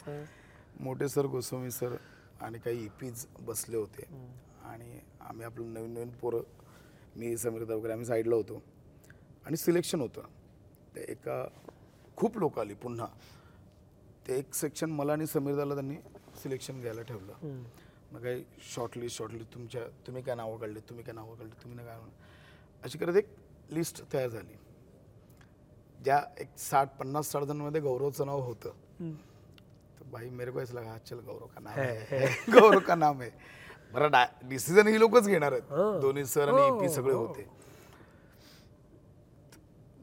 [0.80, 1.96] मोठे सर गोस्वामी सर
[2.40, 4.06] आणि काही इपीज बसले होते.
[4.64, 6.42] आणि आम्ही आपलं नवीन नवीन पोरं
[7.16, 8.62] मी समीर वगैरे आम्ही साईडला होतो.
[9.46, 10.22] आणि सिलेक्शन होतं.
[10.96, 11.44] ते एका
[12.16, 13.06] खूप लोक आली पुन्हा.
[14.28, 15.96] ते एक सेक्शन मला आणि समीरदाला त्यांनी
[16.42, 17.32] सिलेक्शन घ्यायला ठेवलं.
[18.12, 21.98] मग काही शॉर्टलिस्ट शॉर्टलिस्ट तुमच्या तुम्ही काय नावं काढले तुम्ही काय नावं काढले तुम्ही काय
[22.86, 23.26] अशी करत एक
[23.70, 24.54] लिस्ट तयार झाली.
[26.04, 28.70] ज्या एक साठ पन्नास साठ जणांमध्ये गौरवचं नाव होतं.
[29.98, 33.22] तो भाई मेरे को ऐसा लगा "हाँ, चल गौरव का नाम है गौरव का नाम
[33.22, 33.30] है.
[33.92, 35.62] बरं डिसिजन ही लोकच घेणार आहेत.
[36.00, 37.46] दोन्ही सर आणि ईपी सगळे होते.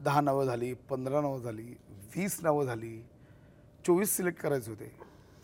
[0.00, 1.74] दहा नावं झाली पंधरा नावं झाली
[2.16, 3.02] वीस नावं झाली
[3.86, 4.92] चोवीस सिलेक्ट करायचे होते.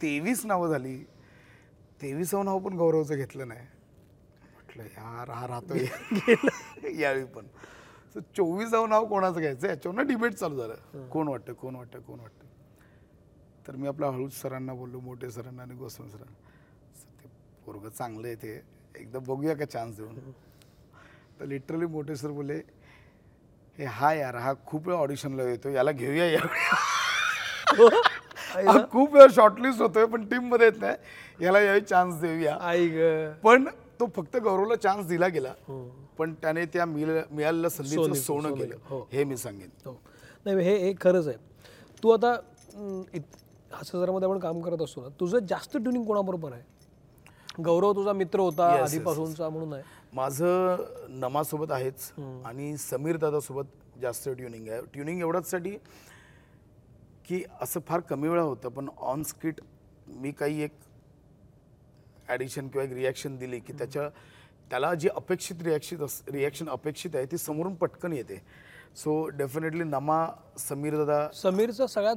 [0.03, 0.97] तेवीस नावं झाली.
[2.03, 3.67] तेवीसावं नाव पण गौरवचं घेतलं नाही.
[4.81, 5.75] म्हटलं यार हा राहतो
[7.01, 7.47] यावेळी पण.
[8.15, 9.69] सो चोवीसावं नाव कोणाचं घ्यायचं?
[9.69, 11.09] याच्यावर डिबेट चालू झालं.
[11.09, 12.47] कोण वाटतं कोण वाटतं कोण वाटतं?
[13.69, 16.35] तर मी आपल्या हळूच सरांना बोललो मोठे सरांना आणि गोस्वामी सरांना.
[16.95, 17.29] "सर, ते
[17.67, 18.63] पोरगं चांगलं आहे ते.
[18.97, 20.19] एकदा बघूया का चान्स देऊन.
[21.41, 22.55] तर लिटरली मोठे सर बोले
[23.79, 26.41] हे हा यार हा खूप वेळा ऑडिशनला येतो याला घेऊया या
[28.67, 28.79] हा?
[28.91, 31.45] खूप वेळा शॉर्टलिस्ट होतोय पण टीममध्ये येत नाही.
[31.45, 32.57] याला यावेळी चान्स देऊया.
[32.61, 33.31] आई ग.
[33.43, 33.67] पण.
[34.01, 35.53] तो फक्त गौरवला चान्स दिला गेला.
[36.19, 38.77] पण त्याने त्या मिळ- मिळालेल्या संधीचं सोनं केलं.
[38.85, 39.09] हो.
[39.13, 39.69] हे मी सांगेन.
[39.87, 40.01] हो.
[40.45, 41.37] नाही हे हे खरंच आहे.
[42.03, 42.33] तू आता
[43.73, 46.63] हास्यजरामध्ये आपण काम करत असतो ना तुझं जास्त ट्युनिंग कोणाबरोबर आहे?
[47.63, 49.83] गौरव तुझा मित्र होता आधीपासूनचा म्हणून आहे.
[50.13, 50.77] माझं
[51.09, 52.11] नमासोबत आहेच
[52.45, 54.81] आणि समीर दादासोबत जास्त ट्युनिंग आहे.
[54.93, 55.71] ट्युनिंग एवढ्याचसाठी
[57.29, 59.61] की असं फार कमी वेळा होतं पण ऑन स्किट
[60.07, 60.73] मी काही एक
[62.31, 64.09] ॲडिशन किंवा एक रिॲक्शन दिली की त्याच्या
[64.71, 68.41] त्याला जी अपेक्षित रिॲक्शित अस रिॲक्शन अपेक्षित आहे ती समोरून पटकन येते.
[68.97, 70.27] सो डेफिनेटली नमा
[70.59, 72.17] समीर दादा समीरचं सगळ्यात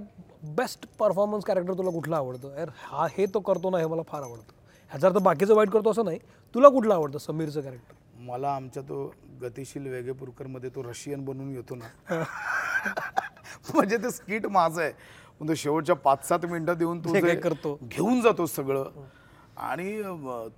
[0.55, 2.57] बेस्ट परफॉर्मन्स कॅरेक्टर तुला कुठलं आवडतं?
[2.57, 4.53] यार हा हे तो करतो ना हे मला फार आवडतं.
[4.91, 6.19] ह्याचा अर्थ बाकीचं वाईट करतो असं नाही
[6.55, 9.05] तुला कुठलं आवडतं समीरचं कॅरेक्टर मला आमच्या तो
[9.41, 11.87] गतिशील वेगेपूरकरमध्ये तो रशियन बनून येतो ना.
[13.73, 14.91] म्हणजे ते स्किट माझं आहे.
[15.39, 17.77] पण तो शेवटच्या पाच सात मिनिटात येऊन तो करतो.
[17.83, 18.83] घेऊन जातो सगळं.
[19.57, 20.01] आणि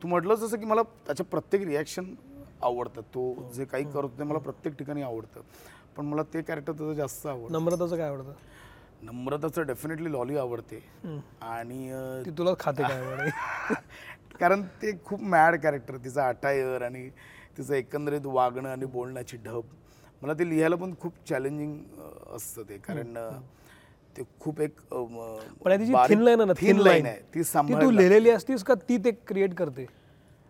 [0.04, 2.14] तू म्हटलं जसं की मला त्याच्या प्रत्येक रिॲक्शन
[2.62, 5.42] आवडतं तो जे काही करतो ते मला प्रत्येक ठिकाणी आवडतं.
[5.98, 7.54] पण मला ते कॅरेक्टर त्याचं जास्त आवडतं.
[7.54, 8.34] नम्रताचं काय आवडतं?
[9.02, 10.84] नम्रताचं डेफिनेटली लॉली आवडते.
[11.42, 11.90] आणि
[12.26, 13.30] ती तुला खाते काय
[14.40, 17.10] कारण ते खूप मॅड कॅरेक्टर तिचं अटायर आणि
[17.58, 19.62] तिचं एकंदरीत वागणं आणि बोलण्याची ढब.
[20.22, 21.78] मला ते लिहायला पण खूप चॅलेंजिंग
[22.36, 22.78] असतं ते.
[22.78, 23.18] कारण
[24.18, 24.80] ते खूप एक
[26.10, 29.12] थिन लाईन आहे ना थिन लाईन आहे ती सांभाळ तू लिहिलेली असतीस का ती ते
[29.28, 29.86] क्रिएट करते?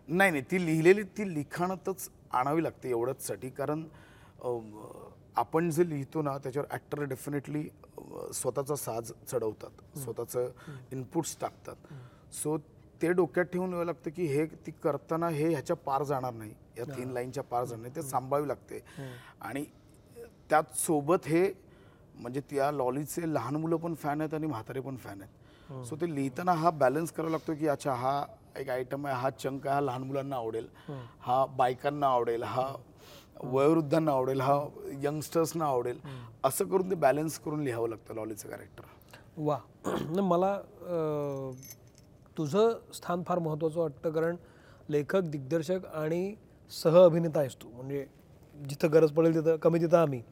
[0.08, 3.82] नाही नाही ती लिहिलेली ती लिखाणातच आणावी लागते एवढंचसाठी कारण
[5.36, 7.62] आपण जे लिहितो ना त्याच्यावर ॲक्टर डेफिनेटली
[8.34, 9.98] स्वतःचा साज चढवतात.
[9.98, 10.48] स्वतःचं
[10.92, 11.76] इनपुट्स टाकतात.
[12.34, 12.56] सो
[13.02, 16.52] ते डोक्यात ठेवून यावं लागतं की हे ती करताना हे ह्याच्या पार जाणार नाही.
[16.78, 17.94] या तीन लाईनच्या पार जाणार नाही.
[17.96, 18.82] ते सांभाळावी लागते.
[19.40, 19.64] आणि
[20.50, 21.46] त्यात सोबत हे
[22.16, 25.84] म्हणजे त्या लॉलीचे लहान मुलं पण फॅन आहेत आणि म्हातारे पण फॅन आहेत.
[25.86, 28.22] सो ते लिहिताना हा बॅलन्स करावा लागतो की अच्छा हा
[28.56, 30.66] एक आयटम आहे हा चंक आहे हा लहान मुलांना आवडेल.
[31.20, 31.44] हा.
[31.56, 32.72] बायकांना आवडेल हा
[33.44, 34.54] वयोवृद्धांना आवडेल हा
[35.02, 35.98] यंगस्टर्सना आवडेल.
[36.44, 38.84] असं करून ते बॅलन्स करून लिहावं लागतं लॉलीचं कॅरेक्टर
[39.36, 39.58] वा.
[40.22, 40.56] मला
[42.38, 44.36] तुझं स्थान फार महत्त्वाचं वाटतं कारण
[44.90, 46.34] लेखक दिग्दर्शक आणि
[46.72, 47.68] सह अभिनेता आहेस तू.
[47.68, 48.06] म्हणजे
[48.54, 50.22] जिथं गरज पडेल तिथं कमी तिथं आम्ही.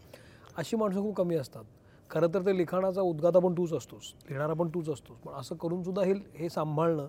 [0.56, 1.64] अशी माणसं खूप कमी असतात.
[2.10, 5.16] खरं तर ते लिखाणाचा उद्गाता पण तूच असतोस लिहिणारा पण तूच असतोस.
[5.18, 7.06] पण असं करून सुद्धा हे हे सांभाळणं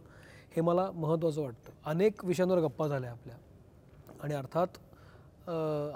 [0.55, 1.71] हे मला महत्त्वाचं वाटतं.
[1.85, 3.35] अनेक विषयांवर गप्पा झाल्या आपल्या.
[4.21, 4.77] आणि अर्थात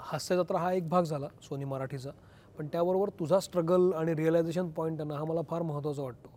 [0.02, 2.10] हास्यजत्रा हा एक भाग झाला सोनी मराठीचा.
[2.58, 6.28] पण त्याबरोबर तुझा स्ट्रगल आणि रिअलायझेशन पॉईंट आहे ना हा मला फार महत्त्वाचा वाटतो.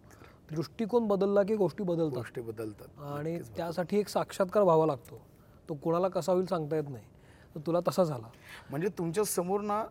[0.52, 2.18] दृष्टिकोन बदलला की गोष्टी बदलतात.
[2.18, 3.02] गोष्टी बदलतात.
[3.04, 5.22] आणि त्यासाठी एक साक्षात्कार व्हावा लागतो.
[5.70, 7.04] तो कुणाला कसा होईल सांगता येत नाही.
[7.56, 8.28] तर तुला तसा झाला.
[8.70, 9.84] म्हणजे तुमच्यासमोर ना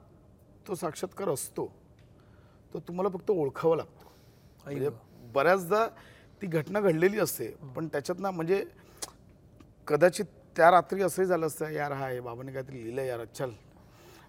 [0.67, 1.67] तो साक्षात्कार असतो
[2.75, 4.13] तो तुम्हाला फक्त ओळखावा लागतो.
[4.67, 4.89] म्हणजे
[5.35, 5.87] बऱ्याचदा
[6.43, 7.47] ती घटना घडलेली असते
[7.77, 8.65] पण त्याच्यात ना म्हणजे
[9.89, 10.25] कदाचित
[10.57, 13.51] त्या रात्री असंही झालं असतं यार हा हे बाबाने काहीतरी लिहिलं यार चल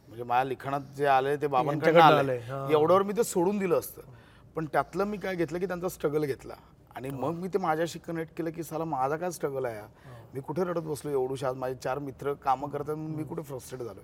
[0.07, 2.67] म्हणजे माझ्या लिखाणात जे आले ते बाबांकडे आलंय, हा.
[2.71, 4.01] एवढ्यावर मी ते सोडून दिलं असतं.
[4.55, 6.53] पण त्यातलं मी काय घेतलं की त्यांचा स्ट्रगल घेतला.
[6.95, 9.87] आणि मग मी ते माझ्याशी कनेक्ट केलं की साला माझा काय स्ट्रगल आहे हा?
[10.33, 13.81] मी कुठे रडत बसलो एवढूशा आज माझे चार मित्र कामं करतात म्हणून मी कुठे फ्रस्ट्रेट
[13.81, 14.01] झालो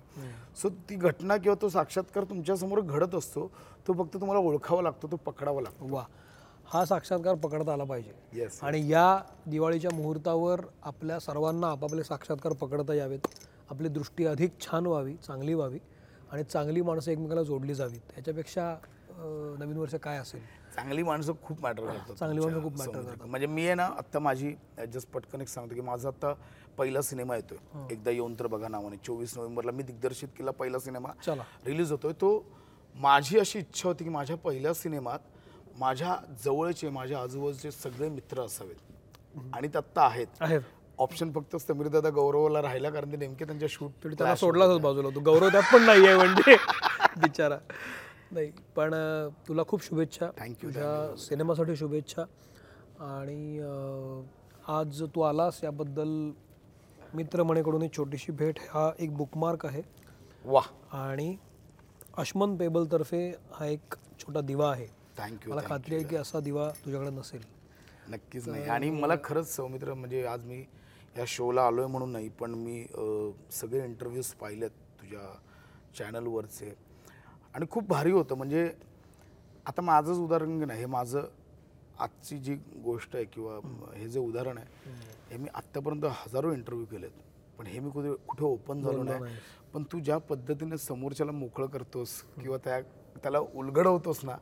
[0.56, 3.50] सो ती घटना किंवा तो साक्षात्कार तुमच्यासमोर घडत असतो
[3.88, 5.86] तो फक्त तुम्हाला ओळखावा लागतो तो पकडावा लागतो.
[5.94, 6.04] वा.
[6.64, 8.12] हा साक्षात्कार पकडता आला पाहिजे.
[8.32, 13.26] येस आणि या दिवाळीच्या मुहूर्तावर आपल्या सर्वांना आपापले साक्षात्कार पकडता यावेत.
[13.70, 15.78] आपली दृष्टी अधिक छान व्हावी चांगली व्हावी
[16.32, 18.12] आणि चांगली माणसं एकमेकाला जोडली जावीत.
[18.16, 18.74] याच्यापेक्षा
[19.58, 20.40] नवीन वर्ष काय असेल?
[20.80, 23.26] चांगली माणसं खूप मॅटर करतात चांगली माणसं खूप matter समुद्रात.
[23.26, 24.54] म्हणजे मी आहे ना आत्ता माझी
[24.92, 26.32] जस्ट पटकन एक सांगतो की माझा आता
[26.78, 27.58] पहिला सिनेमा येतोय.
[27.90, 28.96] एकदा येऊन तर बघा नावाने.
[28.96, 31.08] चोवीस नोव्हेंबरला मी दिग्दर्शित केला पहिला सिनेमा.
[31.26, 31.42] चला.
[31.66, 32.12] रिलीज होतोय.
[32.12, 32.44] तो
[32.94, 35.18] माझी अशी इच्छा होती की माझ्या पहिल्या सिनेमात
[35.78, 38.76] माझ्या जवळचे माझ्या आजूबाजूचे सगळे मित्र असावेत.
[39.54, 40.42] आणि ते आत्ता आहेत.
[40.98, 45.48] ऑप्शन फक्त समीरदादा गौरवला राहिला कारण ते नेमके त्यांच्या शूट त्याला सोडलाच बाजूला तो गौरव
[45.48, 46.56] त्यात पण नाही आहे म्हणजे.
[47.16, 47.56] बिचारा.
[48.32, 48.94] नाही पण
[49.48, 50.26] तुला खूप शुभेच्छा.
[50.38, 52.22] You, तुझ्या सिनेमासाठी शुभेच्छा.
[53.00, 53.60] आणि
[54.68, 56.08] आज तू आलास याबद्दल
[57.14, 58.58] मित्रमणेकडून एक छोटीशी भेट.
[58.70, 59.82] हा एक बुकमार्क आहे.
[60.44, 60.60] वा
[60.98, 61.34] आणि
[62.18, 64.86] अश्मन पेबलतर्फे हा एक छोटा दिवा आहे.
[65.18, 67.42] थँक्यू मला खात्री आहे की असा दिवा तुझ्याकडे नसेल.
[68.08, 68.64] नक्कीच नाही.
[68.64, 70.64] आणि मला खरंच सौमित्र म्हणजे आज मी
[71.18, 72.84] या शोला आलोय म्हणून नाही पण मी
[73.52, 74.70] सगळे इंटरव्ह्यूज पाहिलेत
[75.00, 75.28] तुझ्या
[75.98, 76.72] चॅनलवरचे
[77.54, 78.34] आणि खूप भारी होतं.
[78.34, 78.70] म्हणजे
[79.66, 81.26] आता माझंच उदाहरण घे ना हे माझं
[82.00, 83.58] आजची जी गोष्ट आहे किंवा
[83.96, 84.92] हे जे उदाहरण आहे
[85.30, 87.10] हे मी आत्तापर्यंत हजारो इंटरव्ह्यू केलेत.
[87.58, 89.34] पण हे मी कुठे कुठे ओपन झालो नाही.
[89.72, 92.80] पण तू ज्या पद्धतीने समोरच्याला मोकळं करतोस किंवा त्या
[93.22, 94.36] त्याला उलगडवतोस ना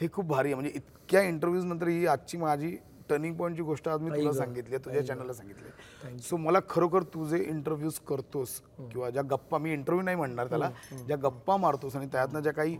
[0.00, 0.54] ते खूप भारी आहे.
[0.54, 2.76] म्हणजे इतक्या इंटरव्ह्यूज नंतर ही आजची माझी
[3.10, 7.26] टर्निंग पॉईंटची गोष्ट आज मी तुला सांगितली आहे, तुझ्या चॅनलला सांगितली सो मला खरोखर तू
[7.28, 10.70] जे इंटरव्ह्यूज करतोस किंवा ज्या गप्पा मी इंटरव्ह्यू नाही म्हणणार त्याला
[11.06, 12.76] ज्या गप्पा मारतोस आणि त्यातनं ज्या काही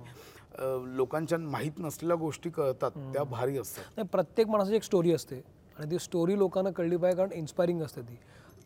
[0.96, 3.84] लोकांच्या माहीत नसलेल्या गोष्टी कळतात त्या भारी असतात.
[3.96, 5.42] नाही प्रत्येक माणसाची एक स्टोरी असते.
[5.78, 8.16] आणि ती स्टोरी लोकांना कळली पाहिजे कारण इन्स्पायरिंग असते ती.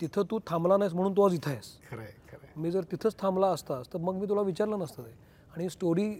[0.00, 1.66] तिथं तू थांबला नाहीस म्हणून तू आज इथं आहेस.
[1.90, 5.14] खरं मी जर तिथंच थांबला असतास तर मग मी तुला विचारलं नसतं ते.
[5.54, 6.10] आणि स्टोरी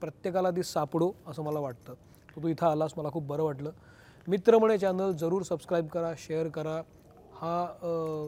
[0.00, 1.94] प्रत्येकाला ती सापडो असं मला वाटतं.
[2.36, 3.70] तू इथं आलास मला खूप बरं वाटलं.
[4.28, 6.80] मित्रमणे चॅनल जरूर सबस्क्राईब करा शेअर करा.
[7.40, 7.62] हा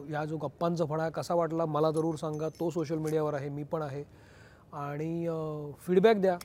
[0.09, 2.49] ह्या जो गप्पांचा फळा कसा वाटला मला जरूर सांगा.
[2.49, 4.03] तो सोशल मीडियावर आहे मी पण आहे.
[4.73, 5.27] आणि
[5.79, 6.37] फीडबॅक द्या.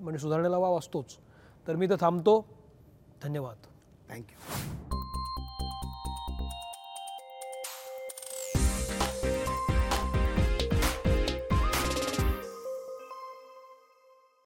[0.00, 1.16] म्हणजे सुधारणेला वाव असतोच.
[1.68, 2.44] तर मी तर थांबतो.
[3.22, 3.56] धन्यवाद.
[4.10, 4.97] थँक्यू